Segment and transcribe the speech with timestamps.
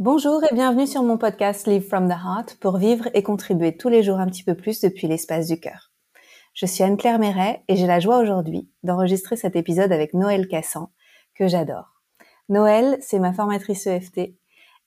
[0.00, 3.90] Bonjour et bienvenue sur mon podcast Live from the Heart pour vivre et contribuer tous
[3.90, 5.92] les jours un petit peu plus depuis l'espace du cœur.
[6.54, 10.88] Je suis Anne-Claire Méret et j'ai la joie aujourd'hui d'enregistrer cet épisode avec Noël Cassan,
[11.34, 12.00] que j'adore.
[12.48, 14.32] Noël, c'est ma formatrice EFT.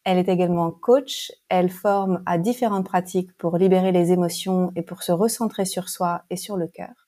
[0.04, 1.32] Elle est également coach.
[1.48, 6.24] Elle forme à différentes pratiques pour libérer les émotions et pour se recentrer sur soi
[6.32, 7.08] et sur le cœur.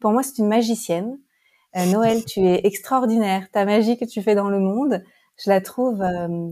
[0.00, 1.20] Pour moi, c'est une magicienne.
[1.76, 3.48] Euh, Noël, tu es extraordinaire.
[3.52, 5.04] Ta magie que tu fais dans le monde,
[5.36, 6.48] je la trouve euh,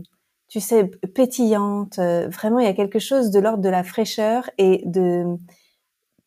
[0.47, 1.99] tu sais, pétillante.
[1.99, 5.25] Euh, vraiment, il y a quelque chose de l'ordre de la fraîcheur et de.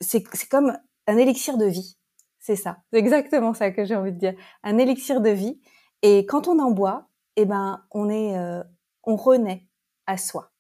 [0.01, 1.97] C'est comme un élixir de vie.
[2.38, 2.78] C'est ça.
[2.92, 4.34] C'est exactement ça que j'ai envie de dire.
[4.62, 5.61] Un élixir de vie.
[6.02, 8.62] Et quand on en boit, eh ben, on est, euh,
[9.05, 9.66] on renaît
[10.06, 10.50] à soi.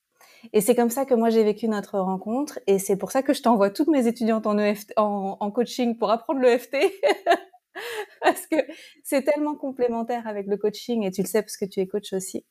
[0.52, 2.58] Et c'est comme ça que moi j'ai vécu notre rencontre.
[2.66, 5.96] Et c'est pour ça que je t'envoie toutes mes étudiantes en, EFT, en, en coaching
[5.98, 6.76] pour apprendre l'EFT.
[8.22, 8.56] parce que
[9.04, 12.12] c'est tellement complémentaire avec le coaching et tu le sais parce que tu es coach
[12.12, 12.44] aussi.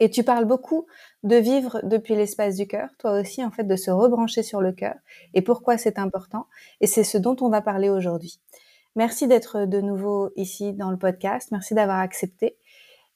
[0.00, 0.86] Et tu parles beaucoup
[1.22, 4.72] de vivre depuis l'espace du cœur, toi aussi, en fait, de se rebrancher sur le
[4.72, 4.94] cœur
[5.34, 6.46] et pourquoi c'est important.
[6.80, 8.40] Et c'est ce dont on va parler aujourd'hui.
[8.96, 11.50] Merci d'être de nouveau ici dans le podcast.
[11.52, 12.56] Merci d'avoir accepté.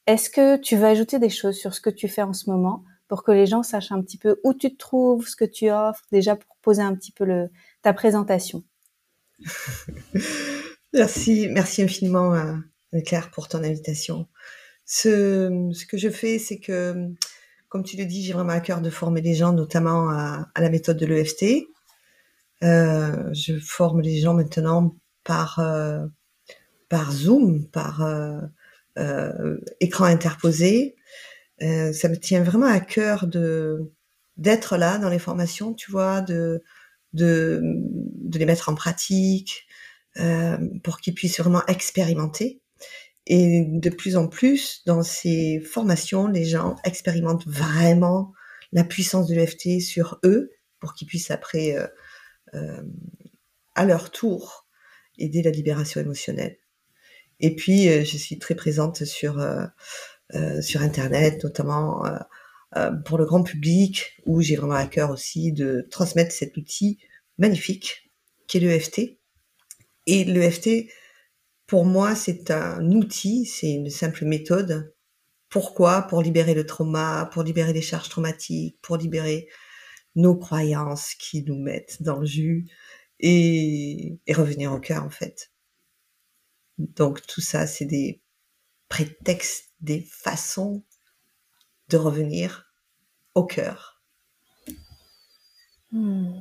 [0.07, 2.85] Est-ce que tu veux ajouter des choses sur ce que tu fais en ce moment
[3.09, 5.71] pour que les gens sachent un petit peu où tu te trouves, ce que tu
[5.71, 7.49] offres, déjà pour poser un petit peu
[7.83, 8.65] ta présentation
[10.93, 12.55] Merci, merci infiniment, euh,
[13.05, 14.27] Claire, pour ton invitation.
[14.87, 17.09] Ce, ce que je fais, c'est que,
[17.69, 20.61] comme tu le dis, j'ai vraiment à cœur de former les gens, notamment à, à
[20.61, 21.67] la méthode de l'EFT.
[22.63, 26.07] Euh, je forme les gens maintenant par euh,
[26.89, 28.41] par Zoom, par euh,
[28.99, 30.97] euh écran interposé.
[31.63, 33.93] Euh, ça me tient vraiment à cœur de
[34.37, 36.63] d'être là dans les formations, tu vois, de
[37.13, 39.67] de, de les mettre en pratique
[40.19, 42.61] euh, pour qu'ils puissent vraiment expérimenter.
[43.27, 48.33] Et de plus en plus, dans ces formations, les gens expérimentent vraiment
[48.73, 51.87] la puissance de l'EFT sur eux pour qu'ils puissent après, euh,
[52.55, 52.83] euh,
[53.75, 54.67] à leur tour,
[55.19, 56.57] aider la libération émotionnelle.
[57.41, 59.45] Et puis, euh, je suis très présente sur
[60.61, 62.03] sur Internet, notamment
[63.05, 66.99] pour le grand public, où j'ai vraiment à cœur aussi de transmettre cet outil
[67.39, 68.11] magnifique
[68.49, 69.19] qui est l'EFT.
[70.07, 70.89] Et l'EFT,
[71.67, 74.95] pour moi, c'est un outil, c'est une simple méthode.
[75.49, 76.03] Pourquoi?
[76.03, 79.49] Pour libérer le trauma, pour libérer les charges traumatiques, pour libérer
[80.15, 82.67] nos croyances qui nous mettent dans le jus
[83.21, 85.53] et, et revenir au cœur en fait.
[86.79, 88.23] Donc tout ça, c'est des
[88.89, 90.85] prétextes, des façons
[91.89, 92.71] de revenir
[93.35, 94.03] au cœur.
[95.93, 96.41] Hmm.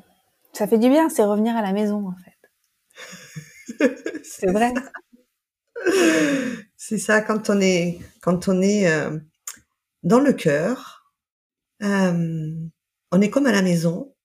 [0.53, 2.31] Ça fait du bien, c'est revenir à la maison en fait.
[4.23, 4.73] c'est vrai.
[6.77, 9.17] C'est ça, quand on est, quand on est euh,
[10.03, 11.11] dans le cœur,
[11.81, 12.53] euh,
[13.11, 14.15] on est comme à la maison.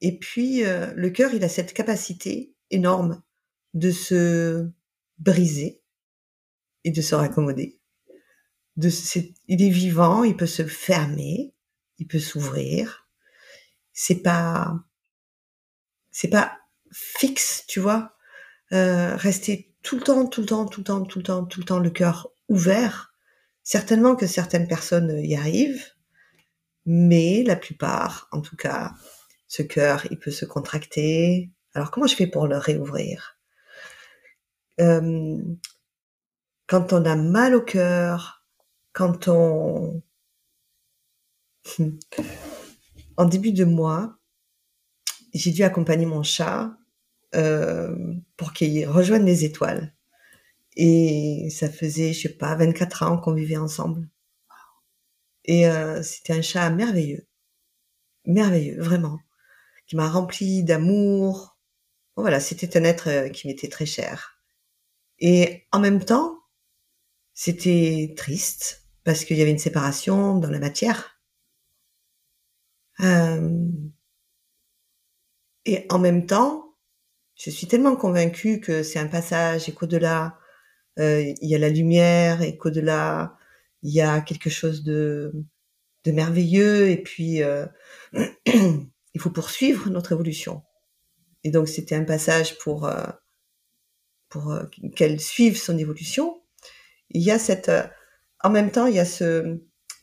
[0.00, 3.22] Et puis, euh, le cœur, il a cette capacité énorme
[3.74, 4.68] de se
[5.18, 5.82] briser
[6.84, 7.80] et de se raccommoder.
[8.76, 8.90] De,
[9.48, 11.54] il est vivant, il peut se fermer,
[11.98, 13.08] il peut s'ouvrir.
[13.92, 14.74] C'est pas,
[16.10, 16.58] c'est pas
[16.92, 18.14] fixe, tu vois.
[18.70, 21.66] Rester tout le temps, tout le temps, tout le temps, tout le temps, tout le
[21.66, 23.14] temps le cœur ouvert.
[23.62, 25.92] Certainement que certaines personnes y arrivent,
[26.86, 28.94] mais la plupart, en tout cas,
[29.46, 31.50] ce cœur, il peut se contracter.
[31.74, 33.38] Alors comment je fais pour le réouvrir?
[34.80, 35.38] Euh,
[36.66, 38.44] Quand on a mal au cœur,
[38.92, 40.02] quand on...
[43.16, 44.16] en début de mois,
[45.34, 46.74] j'ai dû accompagner mon chat
[47.34, 49.94] euh, pour qu'il rejoigne les étoiles.
[50.76, 54.08] Et ça faisait, je sais pas, 24 ans qu'on vivait ensemble.
[55.44, 57.26] Et euh, c'était un chat merveilleux,
[58.24, 59.20] merveilleux, vraiment,
[59.86, 61.58] qui m'a rempli d'amour.
[62.16, 64.40] voilà, c'était un être euh, qui m'était très cher.
[65.18, 66.40] Et en même temps,
[67.34, 71.20] c'était triste parce qu'il y avait une séparation dans la matière.
[73.00, 73.68] Euh,
[75.66, 76.63] et en même temps,
[77.36, 80.38] je suis tellement convaincue que c'est un passage et qu'au-delà,
[80.98, 83.36] euh, il y a la lumière et qu'au-delà,
[83.82, 85.32] il y a quelque chose de,
[86.04, 87.66] de merveilleux et puis euh,
[88.46, 90.62] il faut poursuivre notre évolution.
[91.42, 93.04] Et donc c'était un passage pour euh,
[94.28, 94.56] pour
[94.96, 96.42] qu'elle suive son évolution.
[97.10, 97.70] Il y a cette
[98.42, 99.58] en même temps il y a ce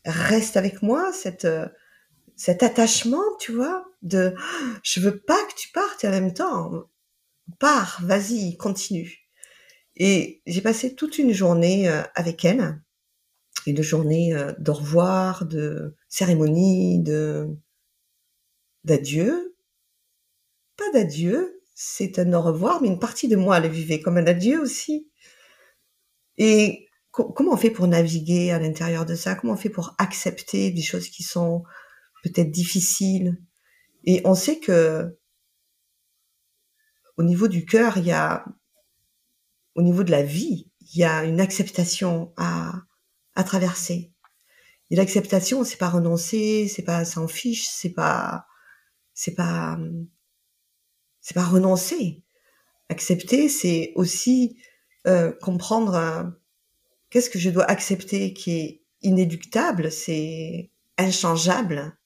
[0.05, 1.47] reste avec moi cette
[2.35, 4.35] cet attachement tu vois de
[4.83, 6.90] je veux pas que tu partes en même temps
[7.59, 9.27] pars, vas-y, continue.
[9.95, 12.81] Et j'ai passé toute une journée euh, avec elle
[13.67, 17.47] et de journées euh, d'au revoir, de cérémonie, de
[18.83, 19.55] d'adieu.
[20.77, 24.25] Pas d'adieu, c'est un au revoir, mais une partie de moi le vivait comme un
[24.25, 25.09] adieu aussi.
[26.37, 29.35] Et comment on fait pour naviguer à l'intérieur de ça?
[29.35, 31.63] Comment on fait pour accepter des choses qui sont
[32.23, 33.37] peut-être difficiles?
[34.05, 35.19] Et on sait que
[37.17, 38.45] au niveau du cœur, il y a,
[39.75, 42.73] au niveau de la vie, il y a une acceptation à,
[43.35, 44.11] à traverser.
[44.89, 48.45] Et l'acceptation, c'est pas renoncer, c'est pas s'en fiche, c'est pas,
[49.13, 49.79] c'est pas,
[51.21, 52.23] c'est pas renoncer.
[52.89, 54.57] Accepter, c'est aussi
[55.07, 56.23] euh, comprendre euh,
[57.09, 61.97] qu'est-ce que je dois accepter qui est inéluctable, c'est inchangeable.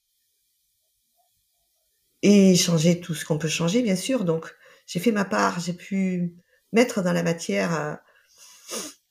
[2.22, 4.26] Et changer tout ce qu'on peut changer, bien sûr.
[4.26, 4.54] Donc,
[4.86, 6.36] j'ai fait ma part, j'ai pu
[6.72, 7.96] mettre dans la matière euh,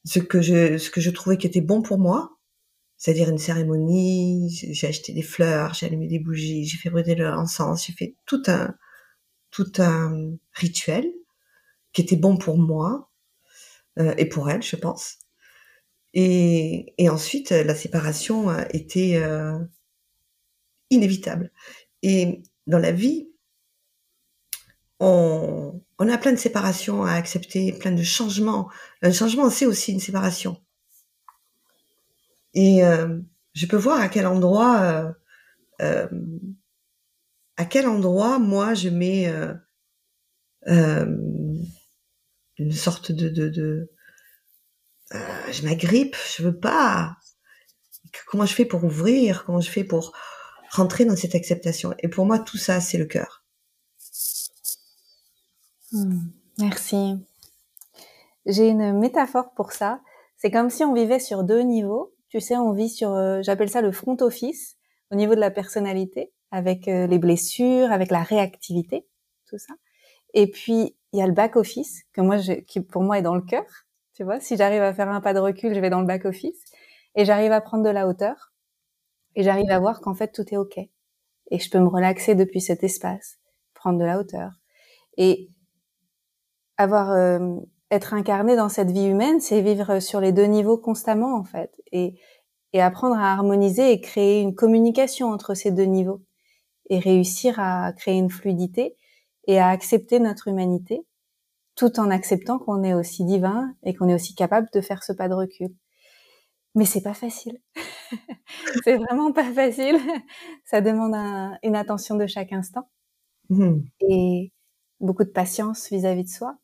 [0.04, 2.38] ce que je trouvais qui était bon pour moi,
[2.96, 4.50] c'est-à-dire une cérémonie.
[4.50, 8.42] J'ai acheté des fleurs, j'ai allumé des bougies, j'ai fait brûler l'encens, j'ai fait tout
[8.46, 8.74] un
[9.50, 11.12] tout un rituel
[11.92, 13.10] qui était bon pour moi
[13.98, 15.18] euh, et pour elle, je pense.
[16.12, 19.58] Et, ensuite, la séparation était euh,
[20.90, 21.52] inévitable.
[22.02, 23.28] Et dans la vie,
[25.04, 28.70] on, a plein de séparations à accepter, plein de changements.
[29.02, 30.60] Un changement, c'est aussi une séparation.
[32.54, 33.18] Et euh,
[33.54, 35.12] je peux voir à quel endroit, euh,
[35.82, 36.08] euh,
[37.56, 39.32] à quel endroit moi je mets
[40.66, 41.66] une
[42.72, 43.90] sorte de, de, de
[45.10, 47.16] je m'agrippe, je veux pas.
[48.26, 50.12] Comment je fais pour ouvrir Comment je fais pour
[50.70, 53.43] rentrer dans cette acceptation Et pour moi, tout ça, c'est le cœur.
[55.94, 56.26] Hmm,
[56.58, 57.24] merci.
[58.46, 60.00] J'ai une métaphore pour ça.
[60.36, 62.12] C'est comme si on vivait sur deux niveaux.
[62.28, 64.76] Tu sais, on vit sur, euh, j'appelle ça le front office,
[65.12, 69.06] au niveau de la personnalité, avec euh, les blessures, avec la réactivité,
[69.48, 69.72] tout ça.
[70.34, 73.36] Et puis, il y a le back office, que moi, qui pour moi est dans
[73.36, 73.86] le cœur.
[74.14, 76.24] Tu vois, si j'arrive à faire un pas de recul, je vais dans le back
[76.24, 76.60] office.
[77.14, 78.52] Et j'arrive à prendre de la hauteur.
[79.36, 80.76] Et j'arrive à voir qu'en fait, tout est OK.
[80.78, 83.38] Et je peux me relaxer depuis cet espace,
[83.74, 84.50] prendre de la hauteur.
[85.16, 85.50] Et
[86.76, 87.56] avoir euh,
[87.90, 91.80] être incarné dans cette vie humaine, c'est vivre sur les deux niveaux constamment en fait,
[91.92, 92.18] et,
[92.72, 96.22] et apprendre à harmoniser et créer une communication entre ces deux niveaux,
[96.90, 98.96] et réussir à créer une fluidité
[99.46, 101.06] et à accepter notre humanité,
[101.76, 105.12] tout en acceptant qu'on est aussi divin et qu'on est aussi capable de faire ce
[105.12, 105.68] pas de recul.
[106.74, 107.60] Mais c'est pas facile.
[108.84, 109.98] c'est vraiment pas facile.
[110.64, 111.14] Ça demande
[111.62, 112.88] une attention de chaque instant
[113.50, 113.76] mmh.
[114.08, 114.52] et
[115.00, 116.58] beaucoup de patience vis-à-vis -vis de soi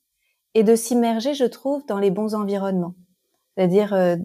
[0.55, 2.95] et de s'immerger, je trouve, dans les bons environnements.
[3.57, 4.17] C'est-à-dire euh,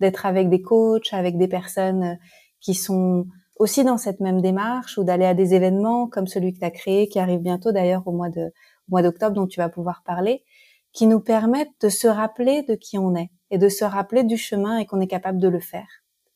[0.00, 2.14] d'être avec des coachs, avec des personnes euh,
[2.60, 3.26] qui sont
[3.58, 6.70] aussi dans cette même démarche ou d'aller à des événements comme celui que tu as
[6.70, 8.52] créé, qui arrive bientôt d'ailleurs au mois de
[8.88, 10.44] au mois d'octobre dont tu vas pouvoir parler,
[10.92, 14.36] qui nous permettent de se rappeler de qui on est et de se rappeler du
[14.36, 15.88] chemin et qu'on est capable de le faire.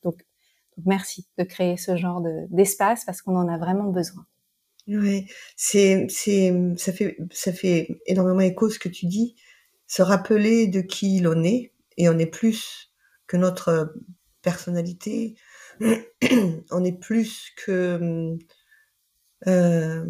[0.02, 0.16] Donc,
[0.76, 4.24] donc merci de créer ce genre d'espace parce qu'on en a vraiment besoin.
[4.90, 5.26] Ouais,
[5.56, 9.36] c'est, c'est, ça fait, ça fait énormément écho ce que tu dis.
[9.86, 12.92] Se rappeler de qui l'on est, et on est plus
[13.26, 13.94] que notre
[14.42, 15.36] personnalité.
[16.70, 18.36] on est plus que,
[19.46, 20.04] euh,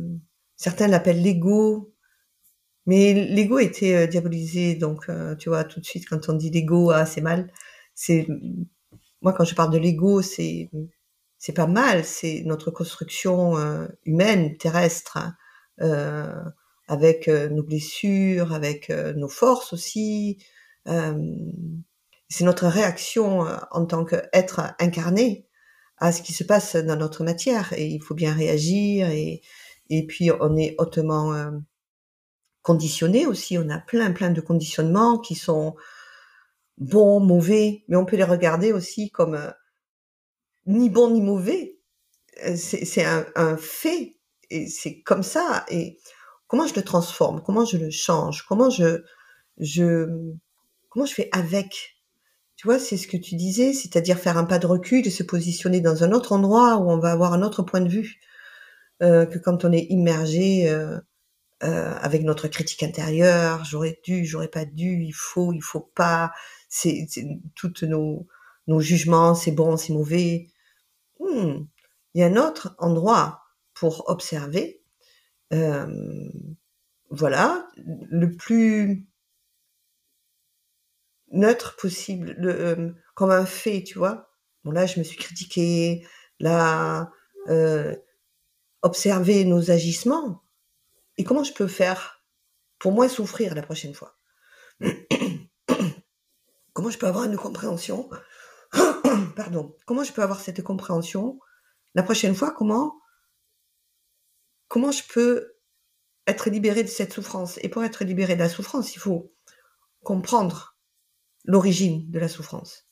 [0.57, 1.93] certains l'appellent l'ego.
[2.87, 6.51] Mais l'ego était euh, diabolisé, donc euh, tu vois tout de suite quand on dit
[6.51, 7.53] l'ego, ah c'est mal.
[7.95, 8.27] C'est
[9.23, 10.71] moi quand je parle de l'ego, c'est
[11.41, 15.35] c'est pas mal, c'est notre construction euh, humaine, terrestre, hein,
[15.81, 16.45] euh,
[16.87, 20.45] avec euh, nos blessures, avec nos forces aussi.
[20.87, 25.47] c'est notre réaction en tant qu'être incarné
[25.99, 29.43] à ce qui se passe dans notre matière et il faut bien réagir et,
[29.89, 31.33] et puis on est hautement
[32.63, 35.77] conditionné aussi, on a plein plein de conditionnements qui sont
[36.79, 39.53] bons, mauvais, mais on peut les regarder aussi comme
[40.71, 41.79] ni bon ni mauvais.
[42.47, 44.17] Euh, c'est un, fait
[44.51, 45.65] et c'est comme ça.
[45.69, 45.99] Et
[46.47, 47.43] comment je le transforme?
[47.45, 48.45] Comment je le change?
[48.49, 49.03] Comment je,
[50.89, 51.97] comment je fais avec?
[52.57, 55.23] Tu vois, c'est ce que tu disais, c'est-à-dire faire un pas de recul et se
[55.23, 58.21] positionner dans un autre endroit où on va avoir un autre point de vue
[59.03, 60.69] euh, que quand on est immergé
[61.63, 63.65] euh, avec notre critique intérieure.
[63.67, 65.03] J'aurais dû, j'aurais pas dû.
[65.03, 66.33] Il faut, il faut pas.
[66.69, 67.07] C'est
[67.55, 68.27] toutes nos
[68.67, 70.49] nos jugements, c'est bon, c'est mauvais.
[71.21, 71.67] Hmm,
[72.15, 74.83] il y a un autre endroit pour observer.
[75.53, 75.87] Euh,
[77.11, 79.07] voilà, le plus
[81.33, 84.31] neutre possible, le, euh, comme un fait, tu vois.
[84.65, 86.07] Bon là, je me suis critiquée,
[86.41, 87.11] là,
[87.49, 87.95] euh,
[88.83, 90.43] observer nos agissements
[91.19, 92.25] et comment je peux faire
[92.79, 94.17] pour moins souffrir la prochaine fois?
[96.73, 98.09] comment je peux avoir une compréhension?
[99.37, 99.77] Pardon.
[99.87, 101.39] Comment je peux avoir cette compréhension?
[101.95, 103.01] La prochaine fois Comment
[104.69, 105.57] comment je peux
[106.29, 107.59] être libéré de cette souffrance?
[107.63, 109.33] Et pour être libéré de la souffrance, il faut
[110.03, 110.77] comprendre
[111.45, 112.87] l'origine de la souffrance.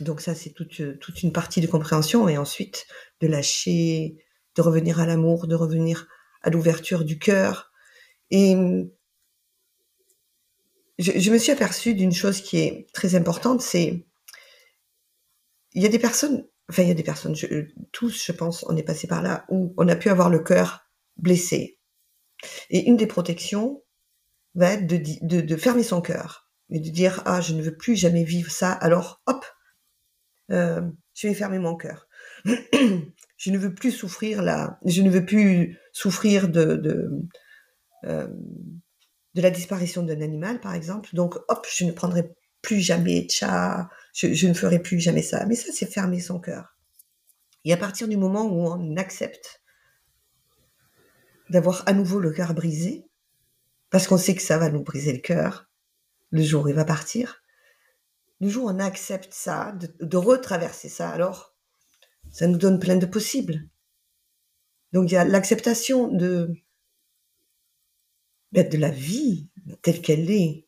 [0.00, 2.86] Donc ça, c'est toute, toute une partie de compréhension et ensuite
[3.20, 4.16] de lâcher,
[4.56, 6.08] de revenir à l'amour, de revenir
[6.42, 7.70] à l'ouverture du cœur.
[8.30, 8.56] Et
[10.98, 14.04] je, je me suis aperçue d'une chose qui est très importante, c'est
[15.74, 17.34] il y a des personnes, enfin il y a des personnes,
[17.92, 20.88] tous je pense, on est passé par là où on a pu avoir le cœur
[21.16, 21.78] blessé.
[22.70, 23.82] Et une des protections
[24.54, 28.24] va être de, fermer son cœur et de dire ah je ne veux plus jamais
[28.24, 29.44] vivre ça, alors hop,
[30.50, 30.82] euh,
[31.14, 32.06] je vais fermer mon cœur.
[32.44, 37.10] je ne veux plus souffrir là, je ne veux plus souffrir de de,
[38.04, 38.28] euh,
[39.34, 41.10] de la disparition d'un animal, par exemple.
[41.12, 45.44] Donc, hop, je ne prendrai plus jamais de chat, je, ne ferai plus jamais ça.
[45.46, 46.76] Mais ça, c'est fermer son cœur.
[47.64, 49.62] Et à partir du moment où on accepte
[51.50, 53.06] d'avoir à nouveau le cœur brisé,
[53.90, 55.68] parce qu'on sait que ça va nous briser le cœur,
[56.30, 57.42] le jour où il va partir,
[58.40, 61.54] le jour où on accepte ça, de, de retraverser ça, alors
[62.30, 63.68] ça nous donne plein de possibles.
[64.92, 66.54] Donc il y a l'acceptation de,
[68.54, 69.48] ben, de la vie
[69.82, 70.64] telle qu'elle est,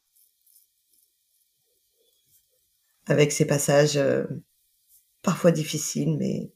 [3.06, 4.24] avec ses passages euh,
[5.22, 6.50] parfois difficiles, mais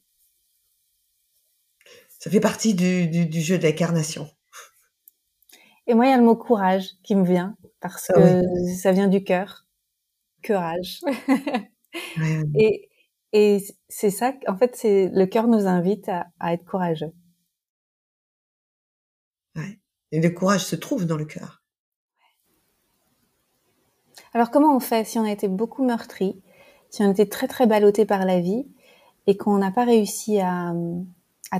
[2.19, 4.29] ça fait partie du, du, du jeu de l'incarnation.
[5.87, 8.75] Et moi, il y a le mot courage qui me vient, parce ah que oui.
[8.75, 9.65] ça vient du cœur.
[10.45, 10.99] Courage.
[12.55, 12.89] Et,
[13.31, 17.13] et c'est ça, en fait, c'est le cœur nous invite à, à être courageux.
[20.11, 21.61] Et le courage se trouve dans le cœur.
[24.33, 26.41] Alors comment on fait si on a été beaucoup meurtri,
[26.89, 28.65] si on a été très très ballotté par la vie
[29.27, 30.73] et qu'on n'a pas réussi à,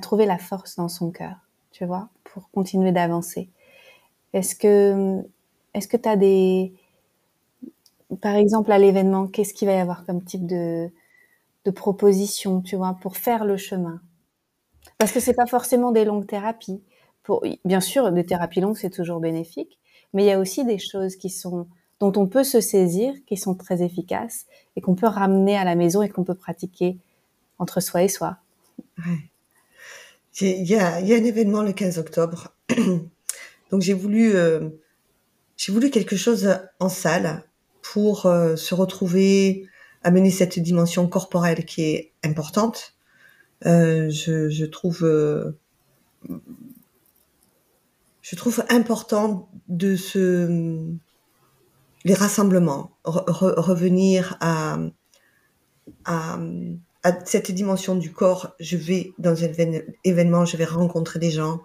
[0.02, 1.36] trouver la force dans son cœur,
[1.72, 3.50] tu vois, pour continuer d'avancer?
[4.34, 5.22] Est-ce que
[5.74, 6.74] est-ce que tu as des
[8.22, 10.90] par exemple à l'événement, qu'est-ce qu'il va y avoir comme type de
[11.66, 14.02] de proposition, tu vois, pour faire le chemin?
[14.98, 16.82] Parce que c'est pas forcément des longues thérapies.
[17.66, 19.80] Bien sûr, des thérapies longues, c'est toujours bénéfique,
[20.14, 21.68] mais il y a aussi des choses qui sont
[22.02, 25.76] dont on peut se saisir, qui sont très efficaces et qu'on peut ramener à la
[25.76, 26.98] maison et qu'on peut pratiquer
[27.60, 28.38] entre soi et soi.
[30.40, 32.56] Il y a, un événement le 15 octobre,
[33.72, 34.70] donc j'ai voulu euh,
[35.70, 36.50] voulu quelque chose
[36.80, 37.44] en salle
[37.84, 39.68] pour euh, se retrouver,
[40.04, 42.96] amener cette dimension corporelle qui est importante.
[43.68, 45.06] Euh, je, trouve
[48.32, 50.88] je trouve important de se
[52.06, 54.78] les rassemblements, re, revenir à,
[57.26, 58.56] cette dimension du corps.
[58.62, 59.52] Je vais dans un
[60.06, 61.62] événement, je vais rencontrer des gens,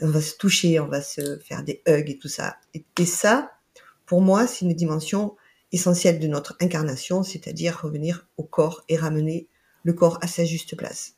[0.00, 2.58] on va se toucher, on va se faire des hugs et tout ça.
[2.74, 3.50] Et ça,
[4.06, 5.34] pour moi, c'est une dimension
[5.72, 9.48] essentielle de notre incarnation, c'est-à-dire revenir au corps et ramener
[9.82, 11.16] le corps à sa juste place.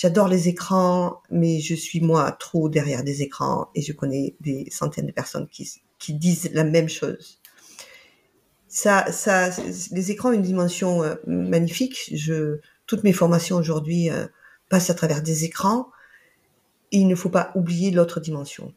[0.00, 4.68] J'adore les écrans, mais je suis moi trop derrière des écrans et je connais des
[4.70, 7.40] centaines de personnes qui, disent la même chose.
[8.68, 9.50] Ça, ça,
[9.90, 12.14] les écrans ont une dimension euh, magnifique.
[12.86, 14.28] Toutes mes formations aujourd'hui euh,
[14.68, 15.88] passent à travers des écrans.
[16.92, 18.72] Et il ne faut pas oublier l'autre dimension.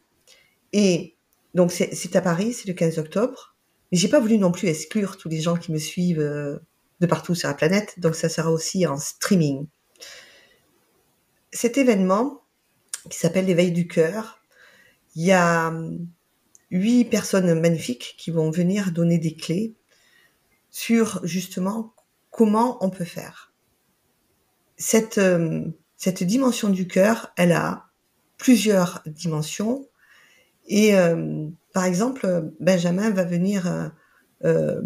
[0.72, 1.14] Et
[1.54, 3.54] donc c'est à Paris, c'est le 15 octobre.
[3.92, 6.58] Mais j'ai pas voulu non plus exclure tous les gens qui me suivent euh,
[6.98, 8.00] de partout sur la planète.
[8.00, 9.68] Donc ça sera aussi en streaming
[11.52, 12.42] cet événement
[13.10, 14.42] qui s'appelle l'éveil du cœur,
[15.14, 16.08] il y a hum,
[16.70, 19.74] huit personnes magnifiques qui vont venir donner des clés
[20.70, 21.94] sur justement
[22.30, 23.52] comment on peut faire.
[24.76, 25.74] Cette, hum,
[26.22, 27.90] dimension du cœur, elle a
[28.38, 29.86] plusieurs dimensions.
[30.66, 33.88] Et euh, par exemple, Benjamin va venir euh,
[34.44, 34.82] euh,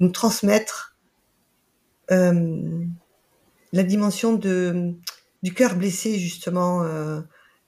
[0.00, 0.96] nous transmettre
[2.10, 4.94] la dimension de
[5.42, 7.20] du cœur blessé justement euh,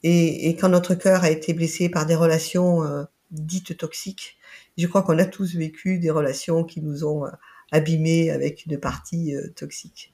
[0.03, 4.39] et, quand notre cœur a été blessé par des relations euh, dites toxiques.
[4.79, 7.31] Je crois qu'on a tous vécu des relations qui nous ont euh,
[7.71, 10.13] abîmés avec une partie toxique.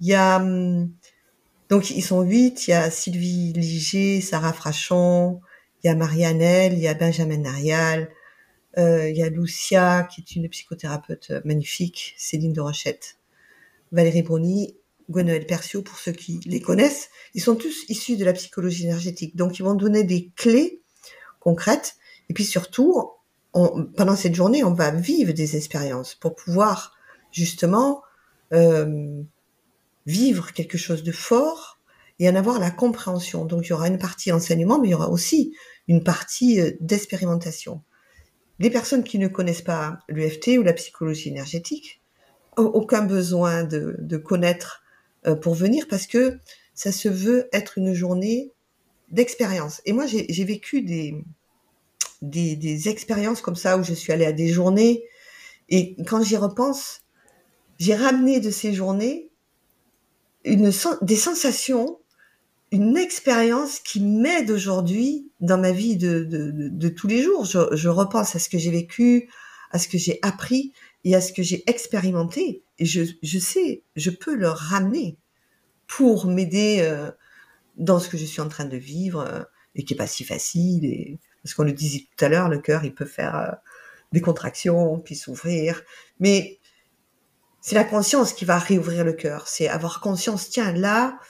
[0.00, 0.90] Il y a hum,
[1.70, 2.68] donc ils sont huit.
[2.68, 5.40] Il y a Sylvie Liger, Sarah Frachon,
[5.82, 8.10] il y a Marianne, il y a Benjamin Narial,
[8.76, 13.18] il y a Lucia qui est une psychothérapeute magnifique, Céline de Rochette.
[13.92, 14.74] Valérie Bruni,
[15.12, 19.36] Gwenoël Percio, pour ceux qui les connaissent, ils sont tous issus de la psychologie énergétique.
[19.36, 20.82] Donc, ils vont donner des clés
[21.38, 21.96] concrètes.
[22.28, 23.10] Et puis surtout,
[23.52, 26.94] pendant cette journée, on va vivre des expériences pour pouvoir
[27.30, 28.02] justement
[28.52, 29.22] euh,
[30.06, 31.78] vivre quelque chose de fort
[32.18, 33.44] et en avoir la compréhension.
[33.44, 35.54] Donc, il y aura une partie enseignement, mais il y aura aussi
[35.88, 37.82] une partie euh, d'expérimentation.
[38.58, 42.02] Les personnes qui ne connaissent pas l'UFT ou la psychologie énergétique,
[42.56, 44.81] aucun besoin de, connaître
[45.40, 46.38] pour venir parce que
[46.74, 48.50] ça se veut être une journée
[49.10, 49.80] d'expérience.
[49.84, 55.04] Et moi, j'ai vécu des, expériences comme ça où je suis allée à des journées
[55.68, 57.00] et quand j'y repense,
[57.78, 59.30] j'ai ramené de ces journées
[60.44, 61.98] une, des sensations,
[62.70, 67.44] une expérience qui m'aide aujourd'hui dans ma vie de, de, tous les jours.
[67.44, 69.28] Je, repense à ce que j'ai vécu,
[69.70, 70.72] à ce que j'ai appris
[71.04, 72.62] et à ce que j'ai expérimenté.
[72.82, 75.16] Et je, sais, je peux le ramener
[75.86, 77.12] pour m'aider euh,
[77.76, 79.44] dans ce que je suis en train de vivre euh,
[79.76, 80.84] et qui est pas si facile.
[80.86, 83.52] Et, parce qu'on le disait tout à l'heure, le cœur, il peut faire euh,
[84.10, 85.80] des contractions, puis s'ouvrir.
[86.18, 86.58] Mais
[87.60, 89.46] c'est la conscience qui va réouvrir le cœur.
[89.46, 91.20] C'est avoir conscience, tiens, là,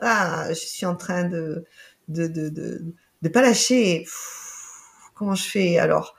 [0.00, 1.66] ah, je suis en train de
[2.08, 2.86] de, de, de,
[3.20, 4.06] de pas lâcher.
[5.14, 5.78] comment je fais?
[5.78, 6.16] Alors,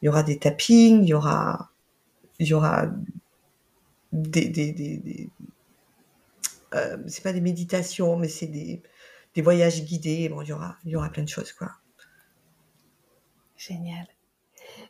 [0.00, 1.72] il y aura des tappings, il y aura,
[2.38, 2.86] il y aura
[4.16, 5.30] des, des, des, des
[6.74, 8.82] euh, c'est pas des méditations, mais c'est des,
[9.34, 10.28] des voyages guidés.
[10.28, 11.68] Bon, il y aura, il y aura plein de choses, quoi.
[13.56, 14.06] Génial.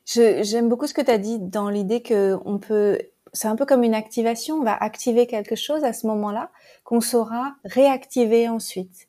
[0.04, 2.98] J'aime beaucoup ce que tu as dit dans l'idée que on peut
[3.32, 4.56] c'est un peu comme une activation.
[4.56, 6.50] On va activer quelque chose à ce moment-là
[6.84, 9.08] qu'on saura réactiver ensuite.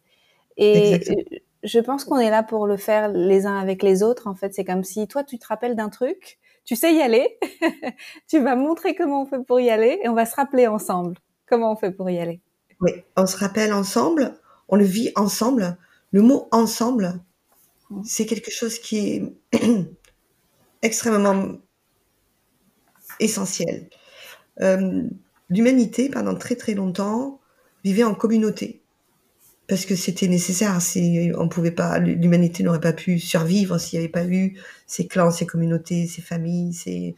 [0.57, 0.99] Et
[1.63, 4.27] je pense qu'on est là pour le faire les uns avec les autres.
[4.27, 7.39] En fait, c'est comme si toi, tu te rappelles d'un truc, tu sais y aller,
[8.27, 11.17] tu vas montrer comment on fait pour y aller et on va se rappeler ensemble
[11.47, 12.41] comment on fait pour y aller.
[12.81, 15.77] Oui, on se rappelle ensemble, on le vit ensemble.
[16.11, 17.21] Le mot ensemble,
[17.89, 18.01] mmh.
[18.03, 18.97] c'est quelque chose qui
[19.53, 19.59] est
[20.81, 21.53] extrêmement
[23.21, 23.89] essentiel.
[24.59, 25.03] Euh,
[25.49, 27.39] l'humanité, pendant très très longtemps,
[27.85, 28.81] vivait en communauté
[29.67, 30.77] parce que c'était nécessaire.
[31.37, 35.31] On pouvait pas, l'humanité n'aurait pas pu survivre s'il n'y avait pas eu ces clans,
[35.31, 37.15] ces communautés, ces familles,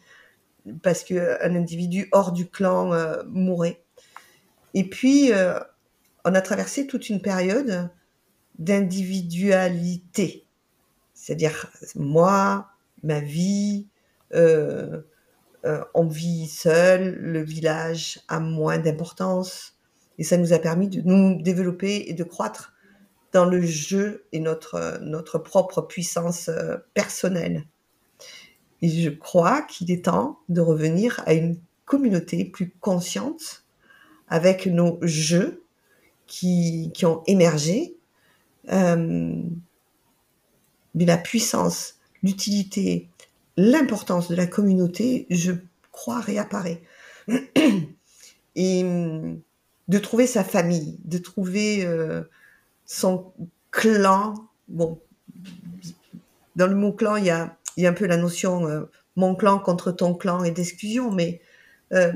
[0.84, 3.82] parce que un individu hors du clan euh, mourait.
[4.74, 5.60] Et puis, euh,
[6.26, 7.90] on a traversé toute une période
[8.58, 10.46] d'individualité,
[11.14, 12.68] c'est-à-dire moi,
[13.04, 13.88] ma vie,
[14.34, 15.02] euh,
[15.66, 19.79] euh, on vit seul, le village a moins d'importance,
[20.20, 22.74] et ça nous a permis de nous développer et de croître
[23.32, 27.66] dans le jeu et notre, notre propre puissance euh, personnelle.
[28.82, 33.64] Et je crois qu'il est temps de revenir à une communauté plus consciente
[34.28, 35.64] avec nos jeux
[36.28, 37.96] qui, qui ont émergé,
[38.72, 39.42] euh,
[40.96, 43.08] mais la puissance, l'utilité,
[43.58, 45.54] l'importance de la communauté, je
[45.92, 46.82] crois, réapparaît.
[48.56, 48.84] Et
[49.90, 52.22] de trouver sa famille, de trouver euh,
[52.86, 53.34] son
[53.72, 54.36] clan.
[54.68, 55.02] Bon,
[56.56, 58.82] dans le mot clan, il y a, y a un peu la notion euh,
[59.16, 61.42] mon clan contre ton clan et d'exclusion, mais
[61.94, 62.14] euh,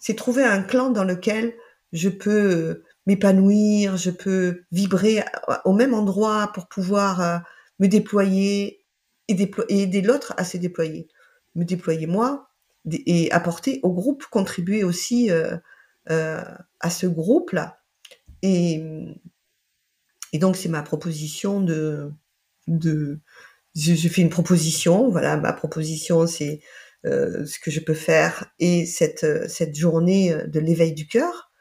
[0.00, 1.54] c'est trouver un clan dans lequel
[1.92, 5.24] je peux m'épanouir, je peux vibrer
[5.64, 7.42] au même endroit pour pouvoir
[7.78, 8.84] me déployer
[9.28, 11.08] et, aider l'autre à se déployer.
[11.54, 12.50] Me déployer moi
[12.92, 15.30] et apporter au groupe, contribuer aussi
[16.10, 16.42] euh, euh,
[16.80, 17.78] à ce groupe-là.
[18.42, 18.82] Et,
[20.32, 22.10] et donc, c'est ma proposition de...
[22.66, 23.20] de
[23.74, 26.60] je, fais une proposition, voilà, ma proposition, c'est
[27.06, 31.52] euh, ce que je peux faire et cette, cette journée de l'éveil du cœur.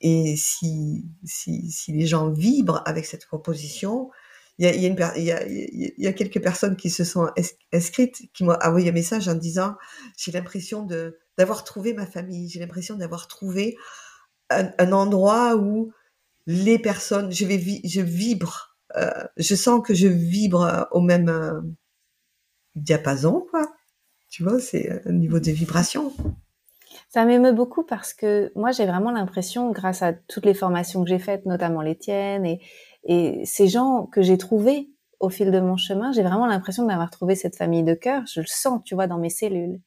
[0.00, 4.10] Et si, si, si les gens vibrent avec cette proposition,
[4.58, 7.30] il y a, y, y a, quelques personnes qui se sont
[7.72, 9.74] inscrites, qui m'ont envoyé un message en disant
[10.16, 13.76] j'ai l'impression de d'avoir trouvé ma famille, j'ai l'impression d'avoir trouvé
[14.50, 15.92] un, endroit où
[16.46, 21.60] les personnes, je vibre, euh, je sens que je vibre au même euh,
[22.74, 23.70] diapason, quoi.
[24.30, 26.12] Tu vois, c'est un niveau de vibration.
[27.08, 31.08] Ça m'émeut beaucoup parce que moi, j'ai vraiment l'impression, grâce à toutes les formations que
[31.08, 32.60] j'ai faites, notamment les tiennes, et,
[33.04, 37.10] et ces gens que j'ai trouvés au fil de mon chemin, j'ai vraiment l'impression d'avoir
[37.10, 38.24] trouvé cette famille de cœur.
[38.26, 39.80] Je le sens, tu vois, dans mes cellules.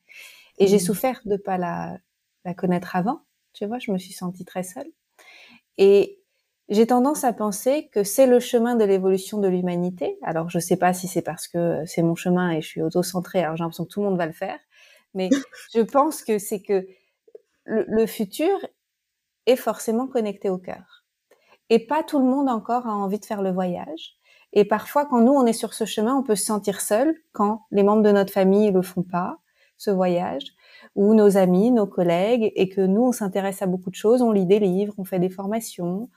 [0.62, 0.80] Et j'ai mmh.
[0.80, 1.97] souffert de pas la,
[2.45, 3.21] la connaître avant.
[3.54, 4.91] Tu vois, je me suis sentie très seule.
[5.78, 6.19] Et
[6.69, 10.19] j'ai tendance à penser que c'est le chemin de l'évolution de l'humanité.
[10.21, 13.43] Alors, je sais pas si c'est parce que c'est mon chemin et je suis auto-centrée,
[13.43, 14.60] alors j'ai l'impression que tout le monde va le faire.
[15.15, 15.30] Mais
[15.74, 16.86] je pense que c'est que
[17.65, 18.56] le, le futur
[19.47, 21.06] est forcément connecté au cœur.
[21.69, 24.15] Et pas tout le monde encore a envie de faire le voyage.
[24.54, 27.63] Et parfois, quand nous, on est sur ce chemin, on peut se sentir seul quand
[27.71, 29.39] les membres de notre famille ne le font pas,
[29.82, 30.44] ce voyage,
[30.96, 34.32] ou nos amis, nos collègues, et que nous, on s'intéresse à beaucoup de choses, on
[34.32, 36.10] lit des livres, on fait des formations,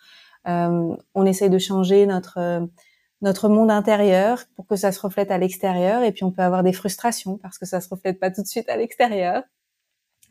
[0.46, 2.68] euh, on essaye de changer notre
[3.22, 6.62] notre monde intérieur pour que ça se reflète à l'extérieur, et puis on peut avoir
[6.62, 9.42] des frustrations parce que ça se reflète pas tout de suite à l'extérieur.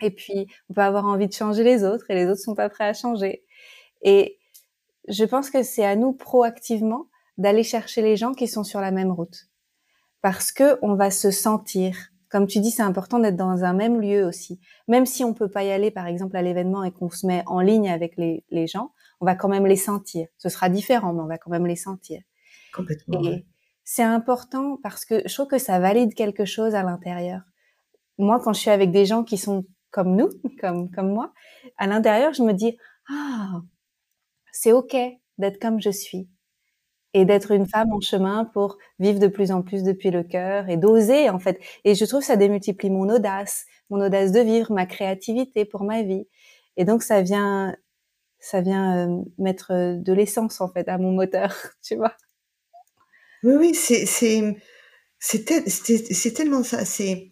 [0.02, 2.70] Et puis, on peut avoir envie de changer les autres et les autres sont pas
[2.70, 3.44] prêts à changer.
[4.04, 4.38] Et
[5.08, 8.92] je pense que c'est à nous proactivement d'aller chercher les gens qui sont sur la
[8.92, 9.48] même route.
[10.22, 11.96] Parce que on va se sentir,
[12.34, 14.60] comme tu dis, c'est important d'être dans un même lieu aussi.
[14.88, 17.44] Même si on peut pas y aller, par exemple, à l'événement et qu'on se met
[17.46, 18.92] en ligne avec les, les, gens,
[19.22, 20.26] on va quand même les sentir.
[20.40, 22.24] Ce sera différent, mais on va quand même les sentir.
[22.74, 23.22] Complètement.
[23.24, 23.46] Et
[23.84, 27.42] c'est important parce que je trouve que ça valide quelque chose à l'intérieur.
[28.18, 31.34] Moi, quand je suis avec des gens qui sont comme nous, comme, comme moi,
[31.78, 32.76] à l'intérieur, je me dis,
[33.12, 33.62] ah,
[34.52, 34.98] c'est OK
[35.38, 36.28] d'être comme je suis
[37.14, 40.70] et d'être une femme en chemin pour vivre de plus en plus depuis le cœur
[40.70, 41.60] et d'oser, en fait.
[41.84, 45.84] Et je trouve que ça démultiplie mon audace, mon audace de vivre, ma créativité pour
[45.84, 46.28] ma vie.
[46.76, 47.76] Et donc, ça vient,
[48.40, 52.14] ça vient euh, mettre de l'essence, en fait, à mon moteur, tu vois.
[53.44, 54.06] Oui, oui, c'est,
[56.34, 56.86] tellement ça.
[56.86, 57.30] C'est,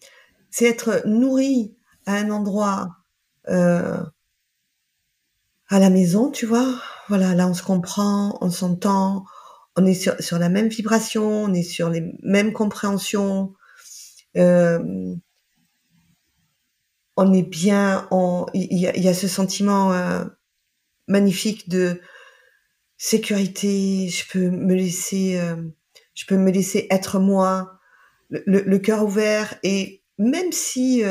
[0.52, 2.89] c'est être nourri à un endroit
[3.50, 3.98] euh,
[5.70, 6.67] à la maison, tu vois.
[7.08, 9.26] Voilà, là on se comprend, on s'entend,
[9.76, 13.54] on est sur, la même vibration, on est sur les mêmes compréhensions.
[14.38, 15.16] Euh,
[17.18, 18.08] on est bien,
[18.54, 20.24] il y, a ce sentiment euh,
[21.08, 22.02] magnifique de
[22.98, 24.10] sécurité.
[24.10, 25.56] Je peux me laisser, euh,
[26.14, 27.80] je peux me laisser être moi,
[28.30, 31.04] le, cœur ouvert et même si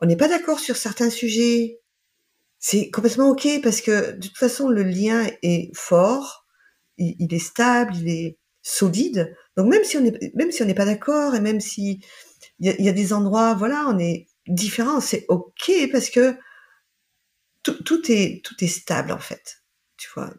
[0.00, 1.80] on n'est pas d'accord sur certains sujets,
[2.58, 6.41] c'est complètement ok parce que de toute façon le lien est fort,
[6.98, 9.34] il, est stable, il est solide.
[9.56, 12.04] Donc même si on est même si on n'est pas d'accord et même si
[12.58, 16.36] il y a, des endroits, voilà, on est différent, c'est ok parce que
[17.62, 19.62] tout, est tout est stable en fait,
[19.96, 20.32] tu vois.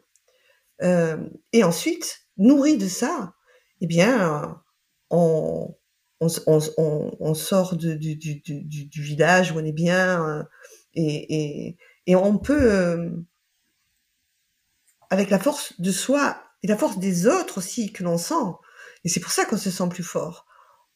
[0.82, 1.16] Euh,
[1.52, 3.34] et ensuite, nourri de ça,
[3.80, 4.62] eh bien,
[5.10, 5.74] on
[6.46, 6.60] on,
[7.20, 10.42] on, sort du, du, du, du, village où on est bien euh,
[10.94, 13.10] et, et, et, on peut, euh,
[15.14, 18.34] avec la force de soi et la force des autres aussi que l'on sent,
[19.04, 20.46] et c'est pour ça qu'on se sent plus fort,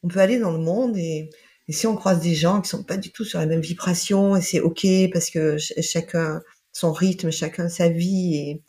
[0.02, 1.30] on peut aller dans le monde et,
[1.70, 4.40] si on croise des gens qui sont pas du tout sur la même vibration, et
[4.40, 6.40] c'est ok parce que chacun
[6.72, 8.62] son rythme, chacun sa vie,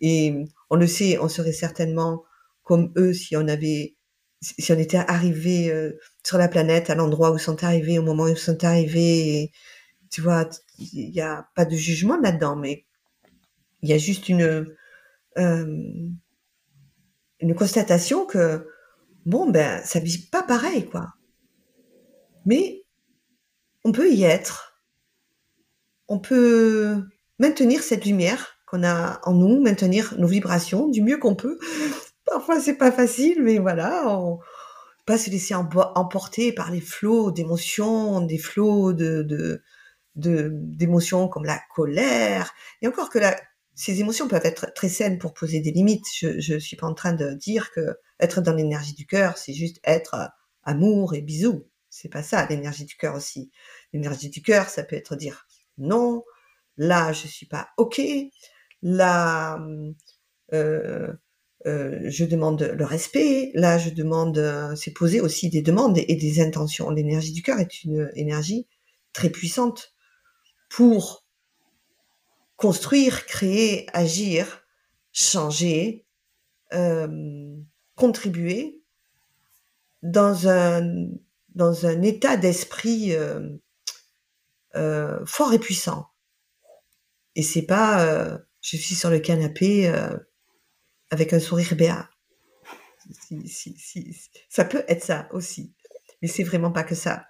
[0.00, 0.34] et,
[0.70, 2.24] on le sait, on serait certainement
[2.62, 3.94] comme eux si on avait
[4.42, 8.02] si on était arrivé euh, sur la planète à l'endroit où ils sont arrivés, au
[8.02, 9.52] moment où ils sont arrivés,
[10.10, 10.48] tu vois,
[10.78, 12.86] il n'y a pas de jugement là-dedans, mais
[13.82, 14.66] il y a juste une
[15.36, 16.18] une
[17.56, 18.66] constatation que
[19.26, 21.14] bon ben ça vit pas pareil quoi.
[22.46, 22.84] Mais
[23.84, 24.82] on peut y être,
[26.08, 27.02] on peut
[27.38, 31.58] maintenir cette lumière qu'on a en nous, maintenir nos vibrations du mieux qu'on peut
[32.30, 34.38] Parfois, c'est pas facile, mais voilà, on
[35.04, 39.62] pas se laisser emporter par les flots d'émotions, des flots de,
[40.14, 42.52] d'émotions comme la colère.
[42.80, 43.36] Et encore que la,
[43.80, 46.04] ces émotions peuvent être très saines pour poser des limites.
[46.14, 49.54] Je, je suis pas en train de dire que être dans l'énergie du cœur, c'est
[49.54, 50.30] juste être
[50.64, 51.66] amour et bisous.
[51.88, 53.50] C'est pas ça, l'énergie du cœur aussi.
[53.94, 55.46] L'énergie du cœur, ça peut être dire
[55.78, 56.24] non,
[56.76, 58.02] là, je suis pas ok,
[58.82, 59.58] là,
[60.52, 61.10] euh,
[61.66, 63.50] euh, je demande le respect.
[63.54, 66.90] Là, je demande, euh, c'est poser aussi des demandes et des intentions.
[66.90, 68.66] L'énergie du cœur est une énergie
[69.14, 69.94] très puissante
[70.68, 71.24] pour
[72.60, 74.62] construire, créer, agir,
[75.12, 76.04] changer,
[76.74, 77.56] euh,
[77.96, 78.82] contribuer
[80.02, 81.08] dans un
[81.54, 83.12] dans un état d'esprit
[85.24, 86.06] fort et puissant.
[87.34, 89.92] Et c'est pas, je suis sur le canapé
[91.10, 92.08] avec un sourire béat.
[94.48, 95.74] ça peut être ça aussi,
[96.22, 97.26] mais c'est vraiment pas que ça.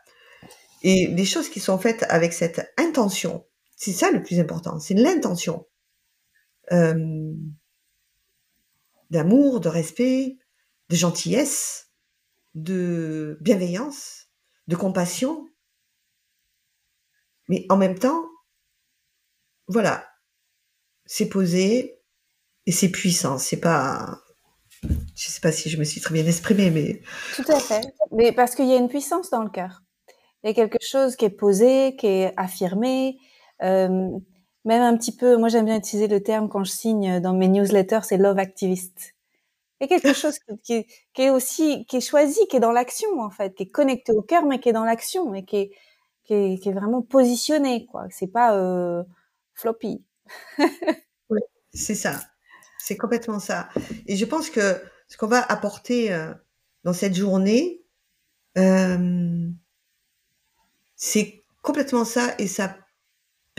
[0.82, 3.46] Et les choses qui sont faites avec cette intention,
[3.80, 5.66] c'est ça le plus important, c'est l'intention
[6.70, 7.32] euh,
[9.08, 10.36] d'amour, de respect,
[10.90, 11.90] de gentillesse,
[12.54, 14.28] de bienveillance,
[14.68, 15.48] de compassion.
[17.48, 18.22] Mais en même temps,
[19.66, 20.06] voilà,
[21.06, 22.02] c'est posé,
[22.66, 23.38] et c'est puissant.
[23.38, 24.20] C'est pas,
[24.82, 27.00] je sais pas si je me suis très bien exprimée, mais
[27.34, 27.80] tout à fait.
[28.12, 29.82] Mais parce qu'il y a une puissance dans le cœur.
[30.44, 33.18] Il y a quelque chose qui est posé, qui est affirmé.
[33.62, 34.18] Euh,
[34.64, 37.48] même un petit peu, moi j'aime bien utiliser le terme quand je signe dans mes
[37.48, 39.14] newsletters, c'est love activist.
[39.80, 43.54] Et quelque chose qui, est aussi, qui est choisi, qui est dans l'action en fait,
[43.54, 45.70] qui est connecté au cœur, mais qui est dans l'action et qui est,
[46.24, 48.06] qui est, vraiment positionné, quoi.
[48.10, 49.02] C'est pas euh,
[49.54, 50.04] floppy.
[51.30, 51.40] oui,
[51.72, 52.20] c'est ça.
[52.78, 53.70] C'est complètement ça.
[54.06, 56.32] Et je pense que ce qu'on va apporter euh,
[56.84, 57.82] dans cette journée,
[60.96, 62.76] c'est complètement ça et ça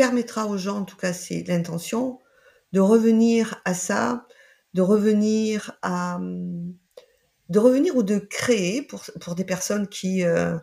[0.02, 2.18] permettra aux gens, en tout cas c'est l'intention,
[2.72, 4.26] de revenir à ça,
[4.74, 6.20] de revenir à
[7.50, 10.58] de revenir ou de créer pour, des personnes qui euh,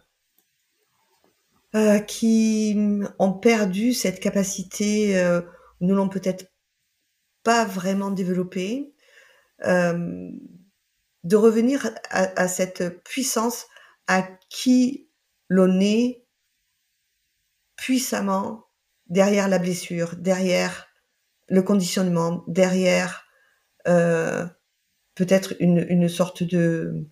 [1.77, 2.77] euh, qui
[3.21, 5.41] ont perdu cette capacité euh,
[5.81, 6.51] ou ne l'ont peut-être
[7.45, 8.93] pas vraiment développée,
[9.65, 10.31] euh,
[11.23, 13.67] de revenir à, cette puissance
[14.09, 15.09] à qui
[15.49, 16.25] l'on est
[17.77, 18.68] puissamment
[19.09, 20.89] derrière la blessure, derrière
[21.49, 23.25] le conditionnement, derrière
[23.87, 24.47] euh,
[25.15, 27.07] peut-être une, une, sorte de,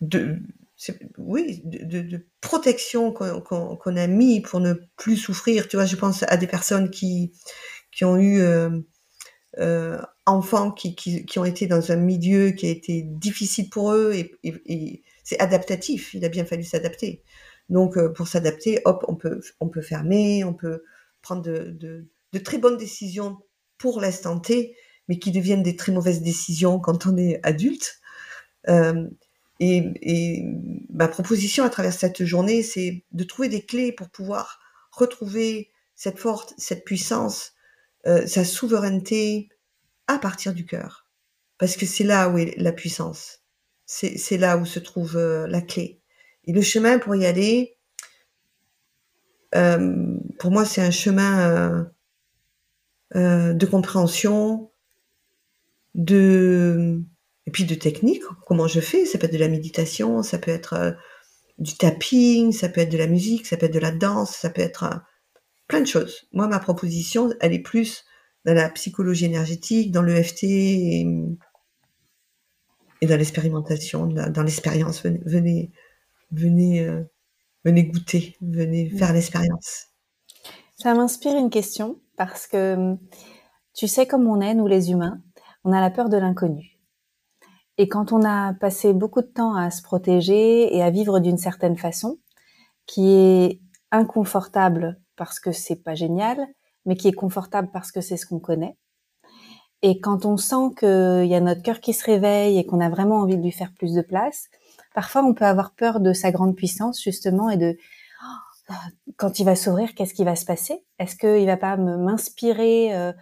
[0.00, 0.38] de
[1.16, 5.68] oui, de, protection qu'on a mis pour ne plus souffrir.
[5.68, 7.32] Tu vois, je pense à des personnes qui,
[7.90, 8.78] qui ont eu euh,
[9.58, 14.12] euh, enfants qui, qui, ont été dans un milieu qui a été difficile pour eux
[14.12, 16.14] et, et, c'est adaptatif.
[16.14, 17.22] Il a bien fallu s'adapter.
[17.68, 20.84] Donc, pour s'adapter, hop, on peut, on peut fermer, on peut
[21.26, 22.08] prendre de,
[22.44, 23.38] très bonnes décisions
[23.78, 24.76] pour l'instant T,
[25.08, 27.96] mais qui deviennent des très mauvaises décisions quand on est adulte.
[28.68, 29.08] Euh,
[29.58, 30.44] et, et,
[30.90, 34.60] ma proposition à travers cette journée, c'est de trouver des clés pour pouvoir
[34.92, 37.54] retrouver cette force, cette puissance,
[38.06, 39.48] euh, sa souveraineté
[40.06, 41.08] à partir du cœur.
[41.58, 43.40] Parce que c'est là où est la puissance.
[43.86, 46.02] C'est là où se trouve euh, la clé.
[46.44, 47.75] Et le chemin pour y aller,
[49.54, 51.84] euh, pour moi, c'est un chemin euh,
[53.14, 54.70] euh, de compréhension,
[55.94, 57.02] de
[57.46, 58.22] et puis de technique.
[58.46, 59.06] Comment je fais?
[59.06, 60.96] Ça peut être de la méditation, ça peut être
[61.58, 64.50] du tapping, ça peut être de la musique, ça peut être de la danse, ça
[64.50, 65.02] peut être
[65.68, 66.28] plein de choses.
[66.32, 68.04] Moi, ma proposition, elle est plus
[68.44, 71.06] dans la psychologie énergétique, dans l'EFT et,
[73.00, 75.04] et dans l'expérimentation, dans l'expérience.
[75.04, 75.70] Venez,
[76.32, 76.88] venez,
[77.66, 79.88] venez goûter, venez faire l'expérience.
[80.76, 82.94] Ça m'inspire une question parce que
[83.74, 85.20] tu sais comme on est, nous les humains,
[85.64, 86.78] on a la peur de l'inconnu.
[87.76, 91.38] Et quand on a passé beaucoup de temps à se protéger et à vivre d'une
[91.38, 92.18] certaine façon,
[92.86, 96.38] qui est inconfortable parce que c'est pas génial,
[96.84, 98.76] mais qui est confortable parce que c'est ce qu'on connaît.
[99.82, 102.88] Et quand on sent qu'il y a notre cœur qui se réveille et qu'on a
[102.88, 104.48] vraiment envie de lui faire plus de place,
[104.96, 107.76] parfois on peut avoir peur de sa grande puissance justement et de
[108.24, 108.72] oh,
[109.16, 110.84] quand il va s'ouvrir, qu'est-ce qui va se passer?
[110.98, 113.12] Est-ce qu'il va pas m'inspirer euh,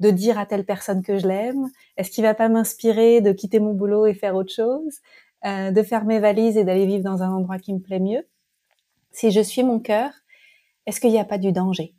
[0.00, 1.68] de dire à telle personne que je l'aime?
[1.96, 5.00] Est-ce qu'il va pas m'inspirer de quitter mon boulot et faire autre chose?
[5.44, 8.24] Euh, De faire mes valises et d'aller vivre dans un endroit qui me plaît mieux?
[9.12, 10.12] Si je suis mon cœur,
[10.86, 11.94] est-ce qu'il n'y a pas du danger?